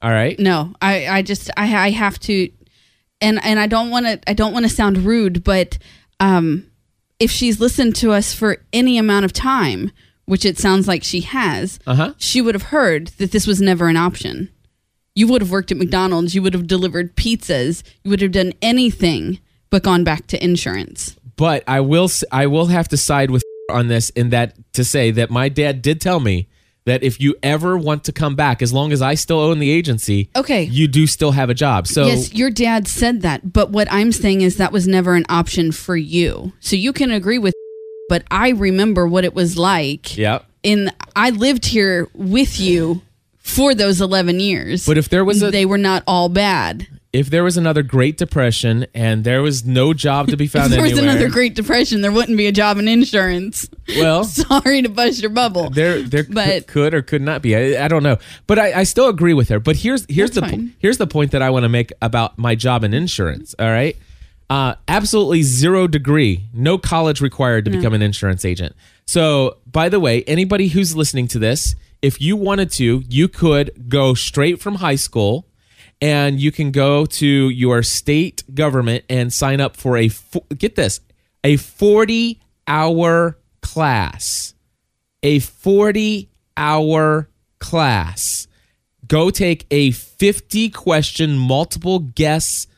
[0.00, 0.38] All right.
[0.38, 0.72] no.
[0.80, 2.48] I, I just I, I have to,
[3.20, 5.76] and and I don't want to I don't want to sound rude, but
[6.20, 6.66] um,
[7.20, 9.92] if she's listened to us for any amount of time,
[10.24, 12.14] which it sounds like she has, Uh-huh.
[12.16, 14.48] she would have heard that this was never an option.
[15.14, 16.34] You would have worked at McDonald's.
[16.34, 17.82] You would have delivered pizzas.
[18.02, 19.38] You would have done anything
[19.70, 21.16] but gone back to insurance.
[21.36, 25.10] but I will I will have to side with on this in that to say
[25.12, 26.48] that my dad did tell me
[26.86, 29.70] that if you ever want to come back, as long as I still own the
[29.70, 30.64] agency, Okay.
[30.64, 31.86] you do still have a job.
[31.86, 35.24] So yes, your dad said that, but what I'm saying is that was never an
[35.30, 36.52] option for you.
[36.60, 37.54] So you can agree with,
[38.10, 40.16] but I remember what it was like.
[40.18, 40.40] yeah.
[40.62, 43.00] In I lived here with you
[43.44, 44.84] for those 11 years.
[44.86, 46.88] But if there was a- they were not all bad.
[47.12, 50.78] If there was another Great Depression and there was no job to be found If
[50.80, 53.68] there was another Great Depression, there wouldn't be a job in insurance.
[53.96, 55.70] well, Sorry to bust your bubble.
[55.70, 57.54] there there could, But- could or could not be.
[57.54, 58.16] I, I don't know,
[58.48, 59.60] but I, I still agree with her.
[59.60, 62.56] But here's here's the po- here's the point that I want to make about my
[62.56, 63.54] job in insurance.
[63.60, 63.96] All right,
[64.50, 68.74] uh, absolutely zero degree, no college required to become an insurance agent.
[69.06, 73.88] So, by the way, anybody who's listening to this, if you wanted to, you could
[73.88, 75.48] go straight from high school.
[76.00, 80.10] And you can go to your state government and sign up for a
[80.58, 81.00] get this
[81.44, 84.54] a 40 hour class
[85.24, 88.46] a 40 hour class.
[89.08, 92.68] Go take a 50 question multiple guess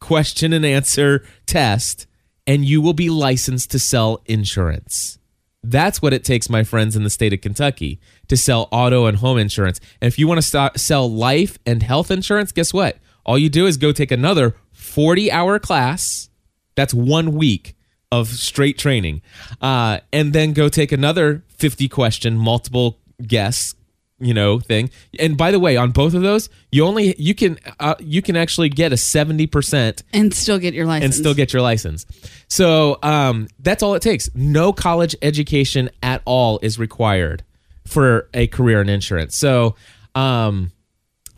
[0.00, 2.06] question and answer test,
[2.46, 5.18] and you will be licensed to sell insurance.
[5.62, 8.00] That's what it takes, my friends in the state of Kentucky,
[8.30, 9.80] to sell auto and home insurance.
[10.00, 12.96] And if you want to start, sell life and health insurance, guess what?
[13.26, 16.30] All you do is go take another 40 hour class.
[16.76, 17.74] That's one week
[18.12, 19.22] of straight training.
[19.60, 23.74] Uh, and then go take another 50 question, multiple guess
[24.22, 27.58] you know thing and by the way on both of those you only you can
[27.80, 31.04] uh, you can actually get a 70% and still get your license.
[31.04, 32.04] and still get your license.
[32.46, 34.28] So um, that's all it takes.
[34.34, 37.44] No college education at all is required
[37.90, 39.36] for a career in insurance.
[39.36, 39.76] So,
[40.14, 40.72] um,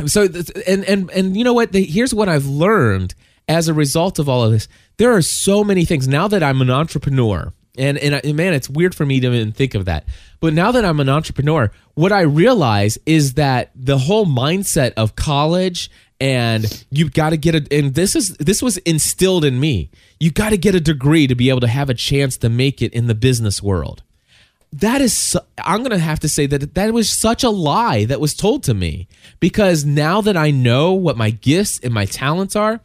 [0.06, 1.72] so th- and and and you know what?
[1.72, 3.14] The, here's what I've learned
[3.48, 4.68] as a result of all of this.
[4.98, 7.52] There are so many things now that I'm an entrepreneur.
[7.78, 10.06] And, and I- man, it's weird for me to even think of that.
[10.40, 15.16] But now that I'm an entrepreneur, what I realize is that the whole mindset of
[15.16, 15.90] college
[16.20, 19.90] and you got to get a and this is this was instilled in me.
[20.20, 22.80] You got to get a degree to be able to have a chance to make
[22.80, 24.02] it in the business world.
[24.72, 28.20] That is I'm going to have to say that that was such a lie that
[28.20, 29.06] was told to me
[29.38, 32.80] because now that I know what my gifts and my talents are,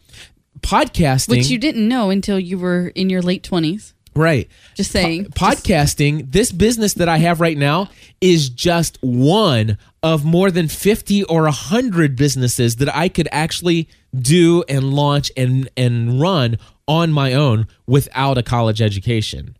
[0.59, 3.93] podcasting Which you didn't know until you were in your late 20s.
[4.15, 4.49] Right.
[4.73, 5.25] Just saying.
[5.25, 11.23] podcasting, this business that I have right now is just one of more than 50
[11.25, 16.57] or 100 businesses that I could actually do and launch and and run
[16.87, 19.55] on my own without a college education.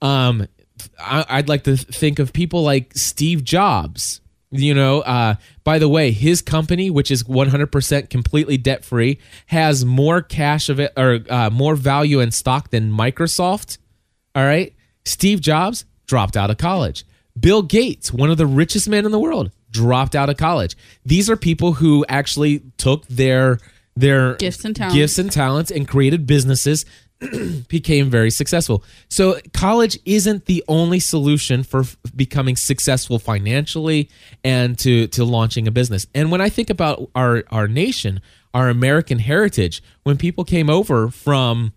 [0.00, 0.48] Um
[0.98, 4.20] I, I'd like to think of people like Steve Jobs.
[4.54, 9.82] You know, uh, by the way, his company, which is 100% completely debt free, has
[9.82, 13.78] more cash of it or uh, more value in stock than Microsoft.
[14.34, 14.74] All right.
[15.06, 17.06] Steve Jobs dropped out of college.
[17.38, 20.76] Bill Gates, one of the richest men in the world, dropped out of college.
[21.06, 23.58] These are people who actually took their
[23.96, 24.94] their Gifts and talents.
[24.96, 26.84] gifts and talents and created businesses
[27.68, 28.84] became very successful.
[29.08, 34.10] So college isn't the only solution for f- becoming successful financially
[34.44, 36.06] and to to launching a business.
[36.14, 38.20] And when I think about our our nation,
[38.54, 41.72] our American heritage, when people came over from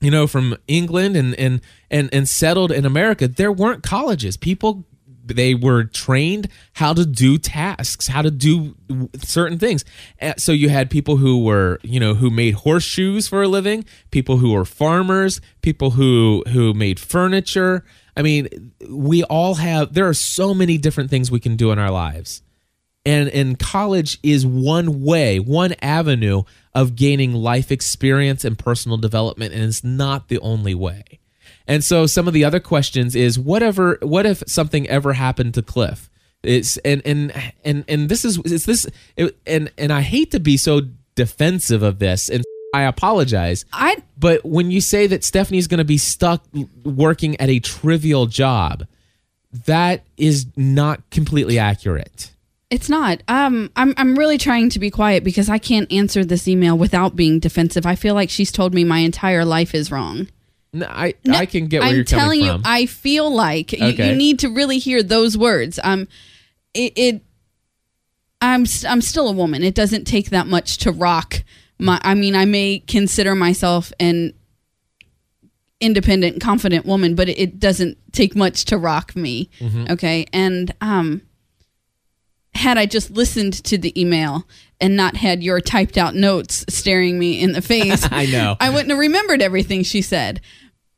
[0.00, 1.60] you know from England and and
[1.90, 4.36] and and settled in America, there weren't colleges.
[4.36, 4.84] People
[5.26, 8.74] they were trained how to do tasks, how to do
[9.18, 9.84] certain things.
[10.20, 13.84] Uh, So you had people who were, you know, who made horseshoes for a living,
[14.10, 17.84] people who were farmers, people who who made furniture.
[18.16, 21.78] I mean, we all have there are so many different things we can do in
[21.78, 22.42] our lives.
[23.04, 26.42] And and college is one way, one avenue
[26.74, 31.20] of gaining life experience and personal development and it's not the only way.
[31.68, 35.62] And so some of the other questions is whatever what if something ever happened to
[35.62, 36.08] Cliff?
[36.42, 37.32] It's and and
[37.64, 38.86] and and this is is this
[39.16, 40.82] it, and and I hate to be so
[41.14, 42.44] defensive of this and
[42.74, 43.64] I apologize.
[43.72, 46.44] I But when you say that Stephanie's going to be stuck
[46.84, 48.86] working at a trivial job,
[49.64, 52.32] that is not completely accurate.
[52.68, 53.22] It's not.
[53.28, 57.16] Um, I'm I'm really trying to be quiet because I can't answer this email without
[57.16, 57.86] being defensive.
[57.86, 60.28] I feel like she's told me my entire life is wrong.
[60.78, 62.70] No, I No, I can get where I'm you're telling coming from.
[62.72, 64.10] you, I feel like you, Okay.
[64.10, 65.78] you need to really hear those words.
[65.82, 66.08] Um,
[66.74, 67.22] it, it
[68.40, 69.62] I'm I'm still a woman.
[69.62, 71.42] It doesn't take that much to rock
[71.78, 71.98] my.
[72.02, 74.34] I mean, I may consider myself an
[75.80, 79.50] independent, confident woman, but it, it doesn't take much to rock me.
[79.58, 79.86] Mm-hmm.
[79.90, 81.22] Okay, and um,
[82.54, 84.46] had I just listened to the email
[84.80, 88.56] and not had your typed out notes staring me in the face, I know.
[88.60, 90.40] I wouldn't have remembered everything she said.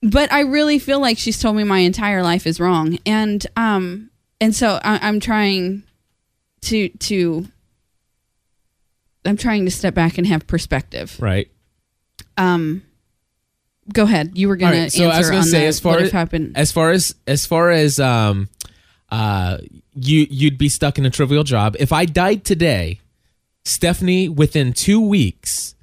[0.02, 4.10] But I really feel like she's told me my entire life is wrong, and um,
[4.40, 5.82] and so I, I'm trying
[6.62, 7.46] to to.
[9.24, 11.16] I'm trying to step back and have perspective.
[11.20, 11.50] right.
[12.36, 12.82] Um,
[13.92, 14.38] go ahead.
[14.38, 14.92] You were gonna right.
[14.92, 16.56] So I was answer going on to say, the as far as happened.
[16.56, 18.48] as far as as far as um,
[19.10, 19.58] uh,
[19.94, 21.76] you you'd be stuck in a trivial job.
[21.80, 23.00] If I died today,
[23.64, 25.74] Stephanie, within two weeks,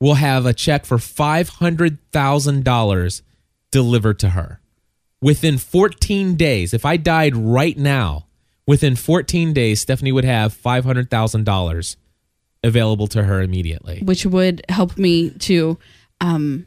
[0.00, 3.22] will have a check for five hundred thousand dollars
[3.70, 4.60] delivered to her.
[5.22, 8.26] Within fourteen days, if I died right now,
[8.66, 11.96] within fourteen days, Stephanie would have five hundred thousand dollars
[12.62, 14.00] available to her immediately.
[14.04, 15.78] which would help me to,
[16.20, 16.66] um,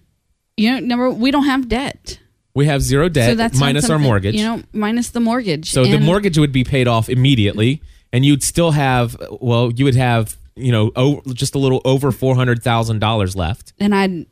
[0.58, 2.20] you know, number we don't have debt,
[2.56, 4.36] We have zero debt so that's minus our mortgage.
[4.36, 5.70] You know, minus the mortgage.
[5.72, 7.82] So the mortgage would be paid off immediately,
[8.12, 12.12] and you'd still have well, you would have you know o- just a little over
[12.12, 13.74] four hundred thousand dollars left.
[13.80, 14.26] and I'd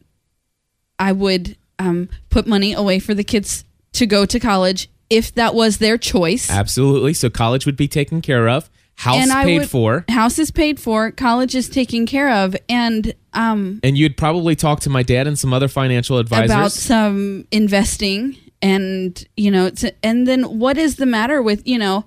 [0.99, 5.53] I would um, put money away for the kids to go to college if that
[5.53, 6.49] was their choice.
[6.49, 7.13] Absolutely.
[7.13, 10.51] So college would be taken care of, house and I paid would, for, House is
[10.51, 11.11] paid for.
[11.11, 15.37] College is taken care of, and um, and you'd probably talk to my dad and
[15.37, 16.51] some other financial advisors.
[16.51, 21.77] about some investing, and you know, it's, and then what is the matter with you
[21.77, 22.05] know?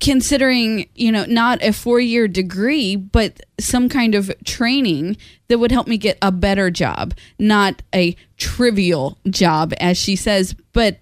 [0.00, 5.16] Considering you know not a four year degree but some kind of training
[5.48, 10.54] that would help me get a better job not a trivial job as she says
[10.72, 10.98] but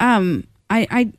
[0.00, 1.12] um i i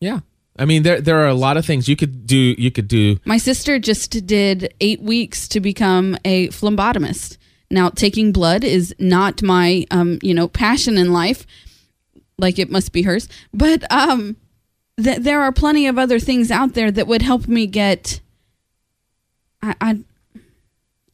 [0.00, 0.20] yeah.
[0.58, 2.36] I mean, there there are a lot of things you could do.
[2.36, 3.18] You could do.
[3.24, 7.36] my sister just did eight weeks to become a phlebotomist
[7.70, 11.46] now taking blood is not my um you know passion in life
[12.38, 14.36] like it must be hers but um
[15.02, 18.20] th- there are plenty of other things out there that would help me get
[19.62, 19.98] i, I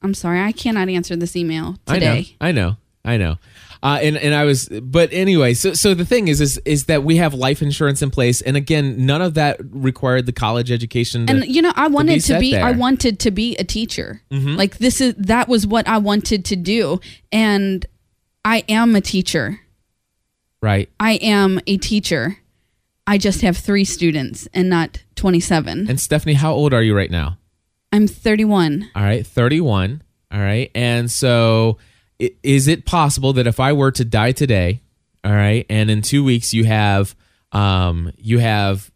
[0.03, 2.69] i'm sorry i cannot answer this email today I know.
[2.69, 2.77] I know.
[3.05, 3.39] I know.
[3.83, 5.55] Uh, and and I was, but anyway.
[5.55, 8.57] So so the thing is is is that we have life insurance in place, and
[8.57, 11.27] again, none of that required the college education.
[11.27, 12.71] To, and you know i wanted to set be, i.
[12.71, 12.79] Mm-hmm.
[12.79, 17.01] wanted to be a teacher like this is that was what i wanted to do
[17.33, 17.85] and
[18.45, 19.61] i am a teacher
[20.61, 20.89] right.
[21.01, 22.39] i am a teacher
[23.07, 27.11] i just have three students and not 27 And Stephanie, how old are you right
[27.11, 27.39] now?
[27.93, 30.03] i'm 31 All right, 31.
[30.33, 30.71] All right.
[30.75, 31.77] And so
[32.43, 34.81] is it possible that if I were to die today,
[35.25, 37.15] all right, and in two weeks you have
[37.53, 38.91] um, you have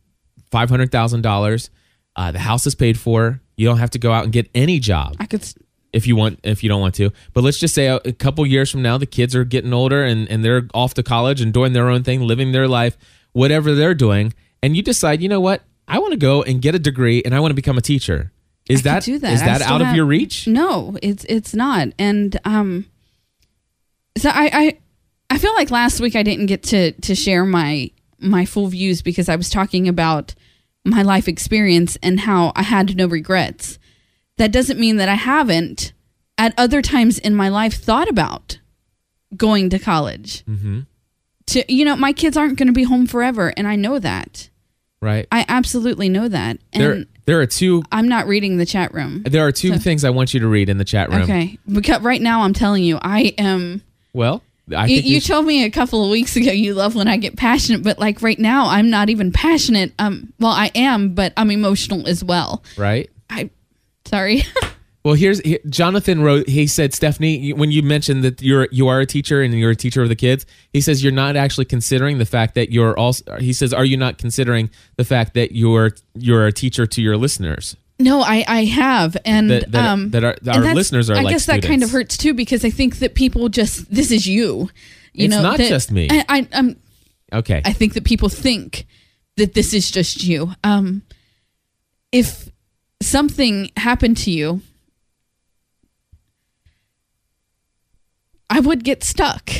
[0.50, 1.68] five hundred thousand dollars,
[2.16, 4.78] uh, the house is paid for, you don't have to go out and get any
[4.78, 5.44] job I could.
[5.92, 8.46] if you want if you don't want to but let's just say a, a couple
[8.46, 11.52] years from now the kids are getting older and, and they're off to college and
[11.52, 12.96] doing their own thing living their life
[13.36, 14.32] whatever they're doing
[14.62, 17.34] and you decide you know what i want to go and get a degree and
[17.34, 18.32] i want to become a teacher
[18.68, 19.08] is that that.
[19.08, 21.88] is I that out of your reach No, it's it's not.
[21.98, 22.86] And um,
[24.18, 24.78] so I I
[25.30, 29.02] I feel like last week I didn't get to to share my my full views
[29.02, 30.34] because I was talking about
[30.84, 33.78] my life experience and how I had no regrets.
[34.38, 35.92] That doesn't mean that I haven't
[36.38, 38.58] at other times in my life thought about
[39.36, 40.44] going to college.
[40.46, 40.80] Mm-hmm.
[41.48, 44.48] To you know, my kids aren't going to be home forever, and I know that.
[45.00, 48.92] right I absolutely know that, and there there are two I'm not reading the chat
[48.94, 49.22] room.
[49.24, 52.02] there are two things i want you to read in the chat room Okay, because
[52.02, 53.82] right now I'm telling you, I am.
[54.12, 54.42] well
[54.76, 57.16] i You, you should- told me a couple of weeks ago you love when I
[57.16, 59.92] get passionate, but like right now I'm not even passionate.
[60.00, 62.62] Um, well I am, but I'm emotional as well.
[62.76, 63.50] right I,
[64.04, 64.42] sorry.
[65.06, 66.48] Well, here's he- Jonathan wrote.
[66.48, 69.76] He said, Stephanie, when you mentioned that you're you are a teacher and you're a
[69.76, 73.36] teacher of the kids, he says you're not actually considering the fact that you're also.
[73.38, 77.16] He says, are you not considering the fact that you're you're a teacher to your
[77.16, 77.76] listeners?
[78.00, 81.34] no, I I have, and That- that- um, that and our listeners are I like
[81.34, 84.70] guess that kind of hurts too because I think that people just this is you.
[85.12, 86.08] You It's know, not just me.
[86.10, 86.80] I, I I'm
[87.32, 88.86] Okay, I think that people think
[89.36, 90.52] that this is just you.
[90.64, 91.02] Um,
[92.10, 92.50] if
[93.00, 94.62] something happened to you,
[98.48, 99.50] I would get stuck.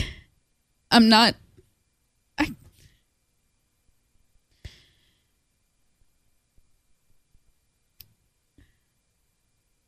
[0.90, 1.34] I'm not.
[2.38, 2.52] I,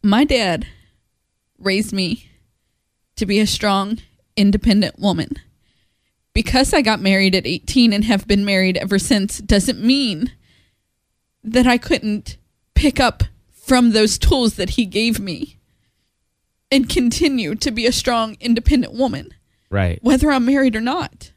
[0.02, 0.66] my dad
[1.58, 2.30] raised me
[3.16, 3.98] to be a strong,
[4.36, 5.30] independent woman
[6.32, 10.32] because I got married at 18 and have been married ever since doesn't mean
[11.42, 12.36] that I couldn't
[12.74, 15.57] pick up from those tools that he gave me
[16.70, 19.34] and continue to be a strong, independent woman,
[19.70, 19.98] right.
[20.02, 21.32] whether I'm married or not.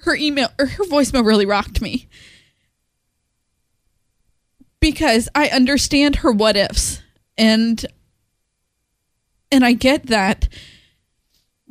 [0.00, 2.08] Her email or her voicemail really rocked me
[4.78, 7.02] because I understand her what ifs
[7.36, 7.84] and
[9.50, 10.48] and I get that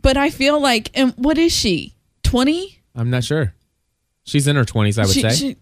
[0.05, 1.95] but I feel like, and what is she?
[2.21, 2.79] Twenty?
[2.93, 3.55] I'm not sure.
[4.23, 5.29] She's in her 20s, I would she, say.
[5.31, 5.57] She,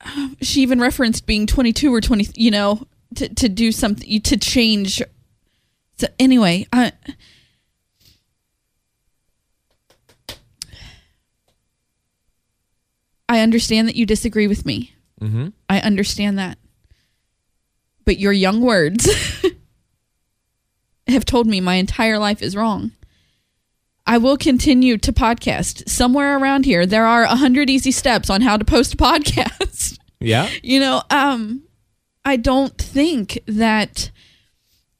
[0.00, 2.26] um, she even referenced being twenty-two or twenty.
[2.34, 5.02] You know, to to do something to change.
[5.98, 6.92] So anyway, I.
[13.26, 14.94] I understand that you disagree with me.
[15.20, 15.48] mm-hmm.
[15.68, 16.58] I understand that.
[18.04, 19.08] But your young words
[21.08, 22.92] have told me my entire life is wrong.
[24.06, 26.84] I will continue to podcast somewhere around here.
[26.84, 29.98] There are a hundred easy steps on how to post a podcast.
[30.20, 30.48] Yeah.
[30.62, 31.63] you know, um,
[32.24, 34.10] I don't think that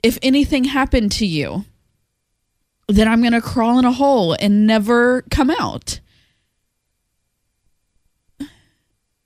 [0.02, 1.64] if anything happened to you,
[2.88, 6.00] that I'm gonna crawl in a hole and never come out.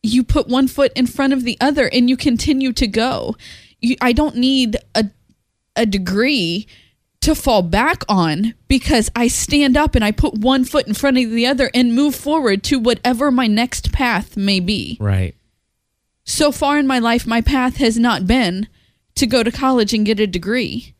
[0.03, 3.37] You put one foot in front of the other and you continue to go.
[3.81, 5.07] You, I don't need a
[5.79, 6.67] a degree
[7.21, 11.19] to fall back on because I stand up and I put one foot in front
[11.19, 14.99] of the other and move forward to whatever my next path may be.
[15.01, 15.35] Right.
[16.29, 18.69] So far in my life, my path has not been
[19.15, 20.95] to go to college and get a degree.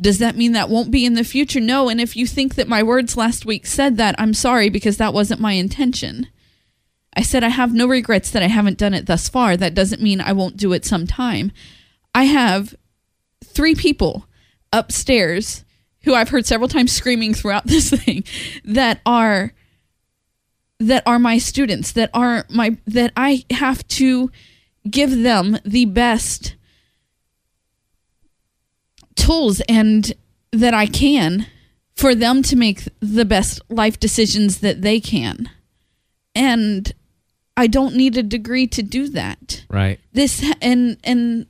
[0.00, 1.60] Does that mean that won't be in the future?
[1.60, 1.90] No.
[1.90, 5.12] And if you think that my words last week said that, I'm sorry because that
[5.12, 6.26] wasn't my intention.
[7.14, 9.58] I said I have no regrets that I haven't done it thus far.
[9.58, 11.52] That doesn't mean I won't do it sometime.
[12.14, 12.74] I have
[13.44, 14.26] three people
[14.72, 15.66] upstairs
[16.04, 18.24] who I've heard several times screaming throughout this thing
[18.64, 19.52] that are
[20.80, 24.30] that are my students that are my that I have to
[24.90, 26.54] give them the best
[29.14, 30.12] tools and
[30.52, 31.46] that I can
[31.94, 35.50] for them to make the best life decisions that they can.
[36.34, 36.92] And
[37.56, 40.00] I don't need a degree to do that Right.
[40.12, 41.46] this and and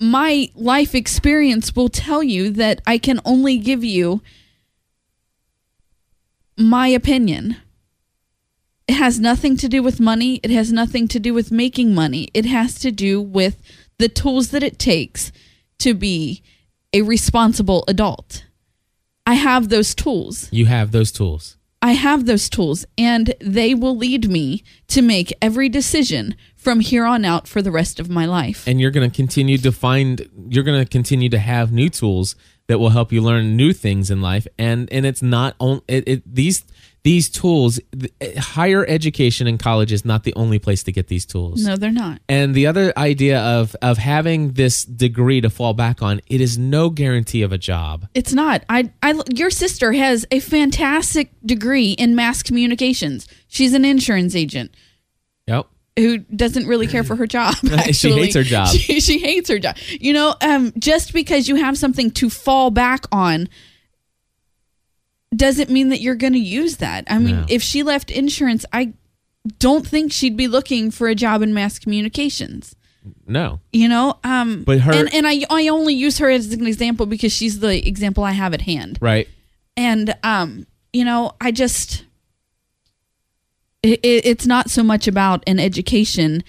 [0.00, 4.20] my life experience will tell you that I can only give you
[6.56, 7.56] my opinion.
[8.92, 10.38] It has nothing to do with money.
[10.42, 12.28] It has nothing to do with making money.
[12.34, 13.56] It has to do with
[13.96, 15.32] the tools that it takes
[15.78, 16.42] to be
[16.92, 18.44] a responsible adult.
[19.26, 20.52] I have those tools.
[20.52, 21.56] You have those tools.
[21.80, 27.06] I have those tools and they will lead me to make every decision from here
[27.06, 28.68] on out for the rest of my life.
[28.68, 32.36] and you're going to continue to find you're going to continue to have new tools
[32.68, 36.06] that will help you learn new things in life and and it's not only it,
[36.06, 36.64] it these
[37.04, 37.80] these tools
[38.38, 41.90] higher education in college is not the only place to get these tools no, they're
[41.90, 42.20] not.
[42.28, 46.58] and the other idea of of having this degree to fall back on it is
[46.58, 48.64] no guarantee of a job It's not.
[48.68, 53.26] I, I, your sister has a fantastic degree in mass communications.
[53.48, 54.74] She's an insurance agent
[55.46, 55.66] yep
[55.98, 57.54] who doesn't really care for her job.
[57.92, 58.68] She hates her job.
[58.74, 59.76] She, she hates her job.
[59.90, 63.48] You know, um, just because you have something to fall back on
[65.34, 67.04] doesn't mean that you're going to use that.
[67.08, 67.46] I mean, No.
[67.48, 68.92] if she left insurance, I
[69.58, 72.76] don't think she'd be looking for a job in mass communications.
[73.26, 76.66] no You know, um, But her- and, and I I only use her as an
[76.66, 79.26] example because she's the example I have at hand right
[79.76, 82.04] and um you know i just
[83.82, 86.44] it, it, it's not so much about an education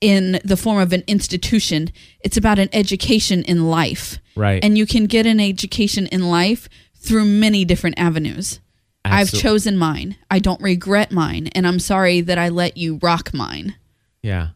[0.00, 1.90] in the form of an institution
[2.20, 4.62] it's about an education in life Right.
[4.64, 6.68] and you can get an education in life
[7.00, 8.60] through many different avenues
[9.04, 13.34] i've chosen mine i don't regret mine and i'm sorry that i let you rock
[13.34, 13.74] mine
[14.22, 14.48] Yeah.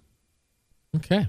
[0.97, 1.27] Okay.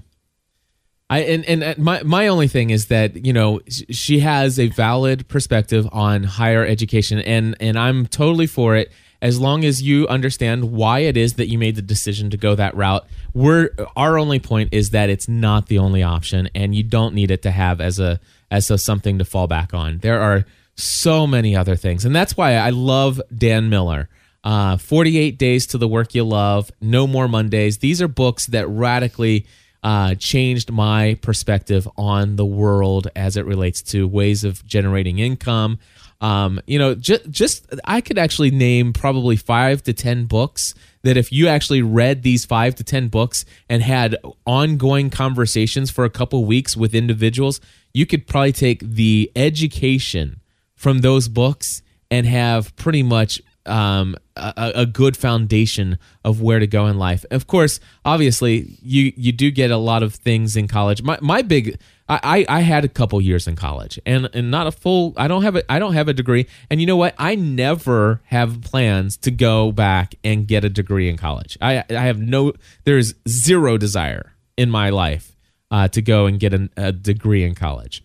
[1.08, 3.60] I and and uh, my my only thing is that you know
[3.90, 8.90] she has a valid perspective on higher education and and I'm totally for it
[9.22, 12.54] as long as you understand why it is that you made the decision to go
[12.56, 13.06] that route.
[13.34, 17.30] We're our only point is that it's not the only option and you don't need
[17.30, 18.18] it to have as a
[18.50, 19.98] as a something to fall back on.
[19.98, 20.44] There are
[20.76, 24.08] so many other things and that's why I love Dan Miller.
[24.44, 27.78] Uh, 48 Days to the Work You Love, No More Mondays.
[27.78, 29.44] These are books that radically
[29.82, 35.80] uh, changed my perspective on the world as it relates to ways of generating income.
[36.20, 41.16] Um, you know, just, just I could actually name probably five to 10 books that
[41.16, 46.10] if you actually read these five to 10 books and had ongoing conversations for a
[46.10, 47.60] couple weeks with individuals,
[47.92, 50.40] you could probably take the education
[50.76, 56.66] from those books and have pretty much um, a, a good foundation of where to
[56.66, 57.24] go in life.
[57.30, 61.02] Of course, obviously, you you do get a lot of things in college.
[61.02, 64.72] My my big I, I had a couple years in college and and not a
[64.72, 65.12] full.
[65.16, 66.46] I don't have a I don't have a degree.
[66.70, 67.14] And you know what?
[67.18, 71.58] I never have plans to go back and get a degree in college.
[71.60, 72.52] I I have no.
[72.84, 75.36] There's zero desire in my life
[75.70, 78.04] uh, to go and get an, a degree in college.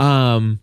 [0.00, 0.58] Um,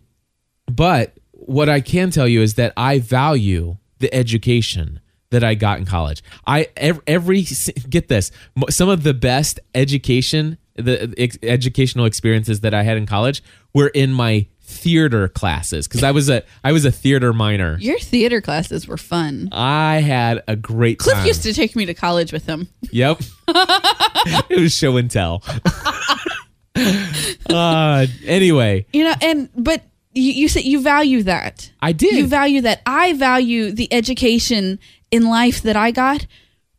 [0.66, 1.16] but
[1.46, 5.84] what I can tell you is that I value the education that I got in
[5.86, 6.22] college.
[6.46, 7.46] I every,
[7.88, 8.30] get this
[8.70, 13.42] some of the best education the ex- educational experiences that I had in college
[13.74, 17.78] were in my theater classes because I was a I was a theater minor.
[17.78, 21.26] your theater classes were fun I had a great cliff time.
[21.26, 23.20] used to take me to college with him Yep.
[23.48, 25.42] it was show and tell.
[27.48, 29.82] uh, anyway, you know and but
[30.16, 32.14] you, you said you value that I did.
[32.14, 34.78] you value that i value the education
[35.10, 36.26] in life that i got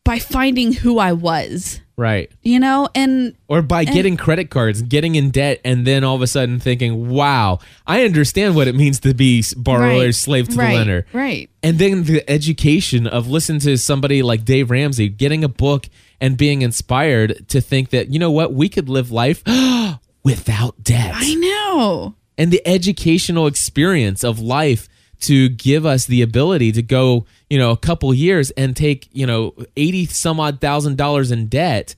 [0.04, 2.32] by finding who i was right.
[2.42, 6.22] you know and Or by getting credit cards, getting in debt, and then all of
[6.22, 10.56] a sudden thinking, wow, I understand what it means to be borrower, Right, slave to
[10.56, 11.06] right, the lender.
[11.14, 15.88] right And then the education of listening to somebody like Dave Ramsey, getting a book
[16.22, 19.42] and being inspired to think that, you know what, we could live life
[20.24, 21.14] without debt.
[21.16, 24.88] i know and the educational experience of life
[25.22, 29.26] to give us the ability to go, you know, a couple years and take, you
[29.26, 31.96] know, 80 some odd thousand dollars in debt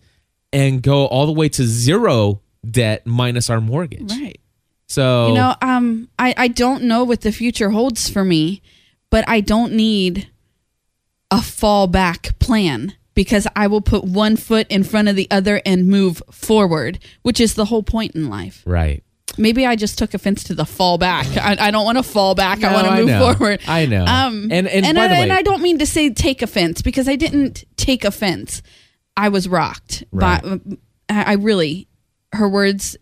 [0.53, 4.11] and go all the way to zero debt minus our mortgage.
[4.11, 4.39] right
[4.87, 8.61] So, you know um i i don't know what the future holds for me
[9.09, 10.30] but i don't need
[11.31, 15.88] a fallback plan because i will put one foot in front of the other and
[15.88, 19.03] move forward which is the whole point in life right.
[19.40, 22.36] Maybe i just took offense to the fall back i, I don't want to fall
[22.36, 23.34] back i want to move know.
[23.34, 24.06] forward I know.
[24.06, 26.41] um And- and and, by I, the way- and I don't mean to say take
[26.41, 28.61] offense because i didn't take offense
[29.18, 30.41] i was rocked Right.
[30.44, 30.61] but
[31.10, 31.88] I I really
[32.34, 32.95] her words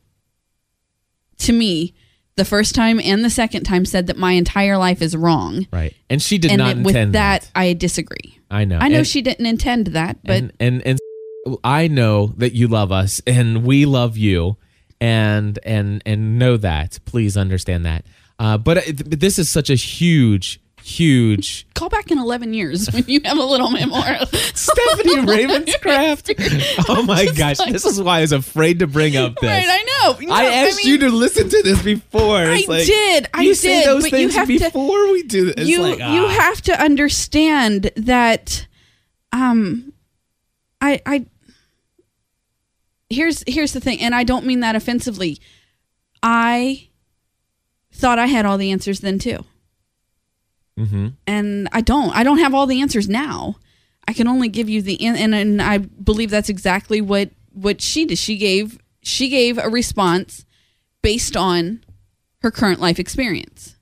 [1.40, 1.94] to me
[2.36, 5.66] the first time and the second time said that my entire life is wrong.
[5.72, 5.94] Right.
[6.10, 7.60] And she did and not it- with intend that, With that.
[7.60, 8.40] I disagree.
[8.50, 8.78] I know.
[8.80, 11.00] I know And- she didn't intend that, but and, and and
[11.64, 14.58] I know that you love us and we love you
[15.02, 17.00] and and and know that.
[17.06, 18.06] Please understand that.
[18.40, 22.88] Uh, but it- but this is such a huge, huge call back in 11 years
[22.94, 24.18] when you have a little memoir.
[24.54, 26.86] Stephanie Ravenscraft.
[26.90, 29.50] Oh my gosh, this is why I was afraid to bring up this.
[29.50, 30.28] Right, I know.
[30.28, 32.38] No, I asked mean, you to listen to this before.
[32.38, 35.12] I It's like, did, I you say did, those but you things have to- before
[35.12, 35.56] we do this.
[35.58, 36.30] It's you like, you ah.
[36.30, 38.68] have to understand that
[39.34, 39.92] um
[40.80, 41.26] I I
[43.10, 45.40] here's here's the thing, and I don't mean that offensively.
[46.22, 46.90] I
[47.92, 49.46] thought I had all the answers then too.
[50.78, 51.08] Mm-hmm.
[51.26, 52.16] and I don't.
[52.16, 53.56] I don't have all the answers now.
[54.08, 58.06] I can only give you the and and I believe that's exactly what what she
[58.06, 58.20] did.
[58.20, 60.46] She gave she gave a response
[61.02, 61.84] based on
[62.42, 63.76] her current life experience.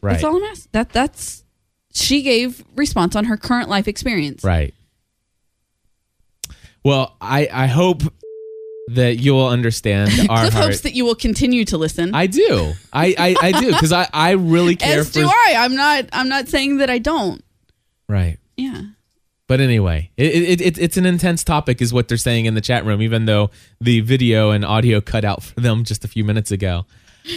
[0.00, 0.12] Right.
[0.12, 0.70] That's all I'm asking.
[0.72, 1.44] That that's
[1.92, 4.44] she gave response on her current life experience.
[4.44, 4.74] Right.
[6.84, 8.02] Well, I I hope
[8.88, 10.64] that you will understand our Cliff heart.
[10.66, 12.14] hopes that you will continue to listen.
[12.14, 12.72] I do.
[12.92, 15.14] I I, I do because I I really care As for.
[15.20, 15.54] do I.
[15.58, 16.06] I'm not.
[16.12, 17.42] I'm not saying that I don't.
[18.08, 18.38] Right.
[18.56, 18.82] Yeah.
[19.48, 22.60] But anyway, it, it, it, it's an intense topic, is what they're saying in the
[22.60, 23.50] chat room, even though
[23.80, 26.84] the video and audio cut out for them just a few minutes ago.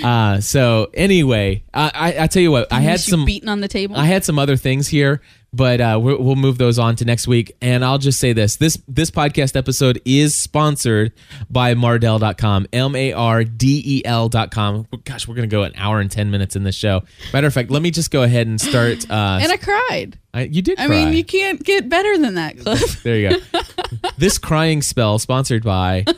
[0.03, 3.67] Uh, so anyway, I, I, I tell you what, I had some beating on the
[3.67, 3.95] table.
[3.95, 5.21] I had some other things here,
[5.53, 7.55] but uh, we'll, we'll move those on to next week.
[7.61, 11.13] And I'll just say this: this this podcast episode is sponsored
[11.49, 14.87] by Mardel.com, M A R D E L.com.
[15.03, 17.03] Gosh, we're gonna go an hour and ten minutes in this show.
[17.33, 19.09] Matter of fact, let me just go ahead and start.
[19.09, 20.19] Uh, and I cried.
[20.33, 20.79] I, you did.
[20.79, 21.05] I cry.
[21.05, 23.03] mean, you can't get better than that, Cliff.
[23.03, 23.59] There you go.
[24.17, 26.05] this crying spell sponsored by.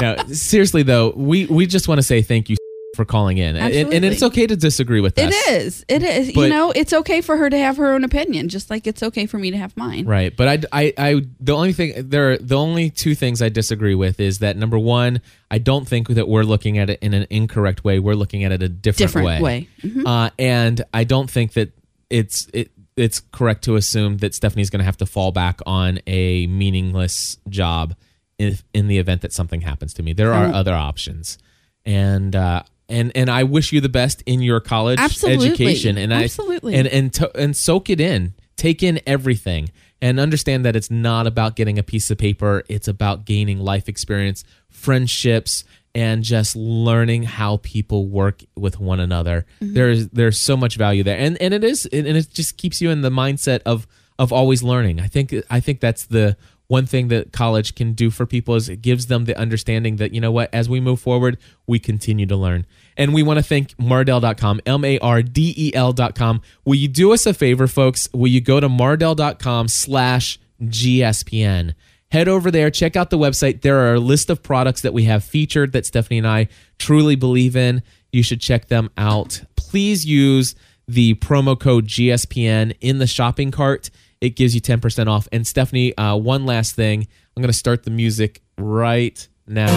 [0.00, 2.56] No, seriously though, we we just want to say thank you
[2.96, 5.48] for calling in, and, and it's okay to disagree with It us.
[5.48, 5.84] is.
[5.88, 6.34] It is.
[6.34, 9.26] you know, it's okay for her to have her own opinion, just like it's okay
[9.26, 10.06] for me to have mine.
[10.06, 13.48] Right, but I, I, I, the only thing there, are, the only two things I
[13.48, 15.20] disagree with is that number one,
[15.52, 18.00] I don't think that we're looking at it in an incorrect way.
[18.00, 19.68] We're looking at it a different, Different way.
[19.82, 20.02] Mhm.
[20.04, 21.70] Uh, and I don't think that
[22.10, 26.00] it's it it's correct to assume that Stephanie's going to have to fall back on
[26.08, 27.94] a meaningless job
[28.36, 30.12] if in the event that something happens to me.
[30.12, 30.50] There are Oh.
[30.50, 31.38] other options,
[31.86, 35.48] and uh, and and I wish you the best in your college Absolutely.
[35.48, 35.96] education.
[35.98, 36.74] And I Absolutely.
[36.74, 39.70] and and to, and soak it in, take in everything,
[40.02, 42.64] and understand that it's not about getting a piece of paper.
[42.68, 45.64] It's about gaining life experience, friendships,
[45.94, 49.46] and just learning how people work with one another.
[49.60, 49.74] Mm-hmm.
[49.74, 52.90] There's there's so much value there, and and it is, and it just keeps you
[52.90, 53.86] in the mindset of
[54.18, 55.00] of always learning.
[55.00, 56.36] I think I think that's the
[56.70, 60.14] one thing that college can do for people is it gives them the understanding that
[60.14, 61.36] you know what as we move forward
[61.66, 62.64] we continue to learn.
[62.96, 68.08] And we want to thank mardel.com m-a-r-d-e-l.com will you do us a favor folks?
[68.12, 71.74] Will you go to mardel.com slash gspn
[72.12, 73.62] head over there check out the website.
[73.62, 76.46] There are a list of products that we have featured that stephanie and i
[76.78, 77.82] truly believe in.
[78.12, 79.42] You should check them out.
[79.56, 80.54] Please use
[80.86, 83.90] the promo code gspn in the shopping cart
[84.20, 85.28] it gives you 10% off.
[85.32, 87.06] And Stephanie, uh, one last thing.
[87.36, 89.70] I'm going to start the music right now.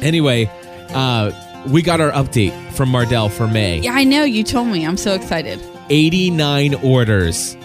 [0.00, 0.50] Anyway,
[0.90, 1.32] uh,
[1.68, 3.80] we got our update from Mardel for May.
[3.80, 4.22] Yeah, I know.
[4.24, 4.86] You told me.
[4.86, 5.60] I'm so excited.
[5.90, 7.56] 89 orders.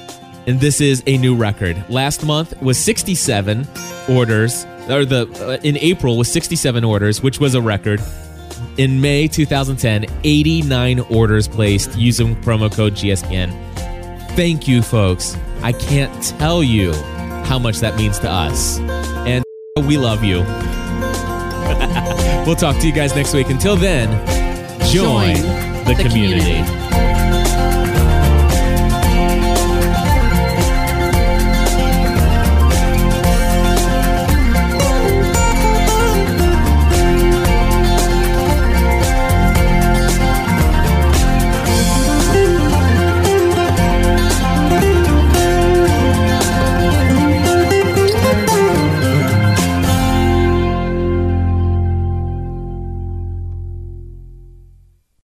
[0.47, 1.83] And this is a new record.
[1.89, 3.67] Last month was 67
[4.09, 8.01] orders, or the uh, in April was 67 orders, which was a record.
[8.77, 13.51] In May 2010, 89 orders placed using promo code GSPN.
[14.35, 15.35] Thank you, folks.
[15.61, 16.93] I can't tell you
[17.43, 18.79] how much that means to us.
[18.79, 19.43] And
[19.85, 20.39] we love you.
[22.45, 23.49] we'll talk to you guys next week.
[23.49, 24.09] Until then,
[24.91, 26.63] join, Join the, the community.
[26.63, 27.10] community.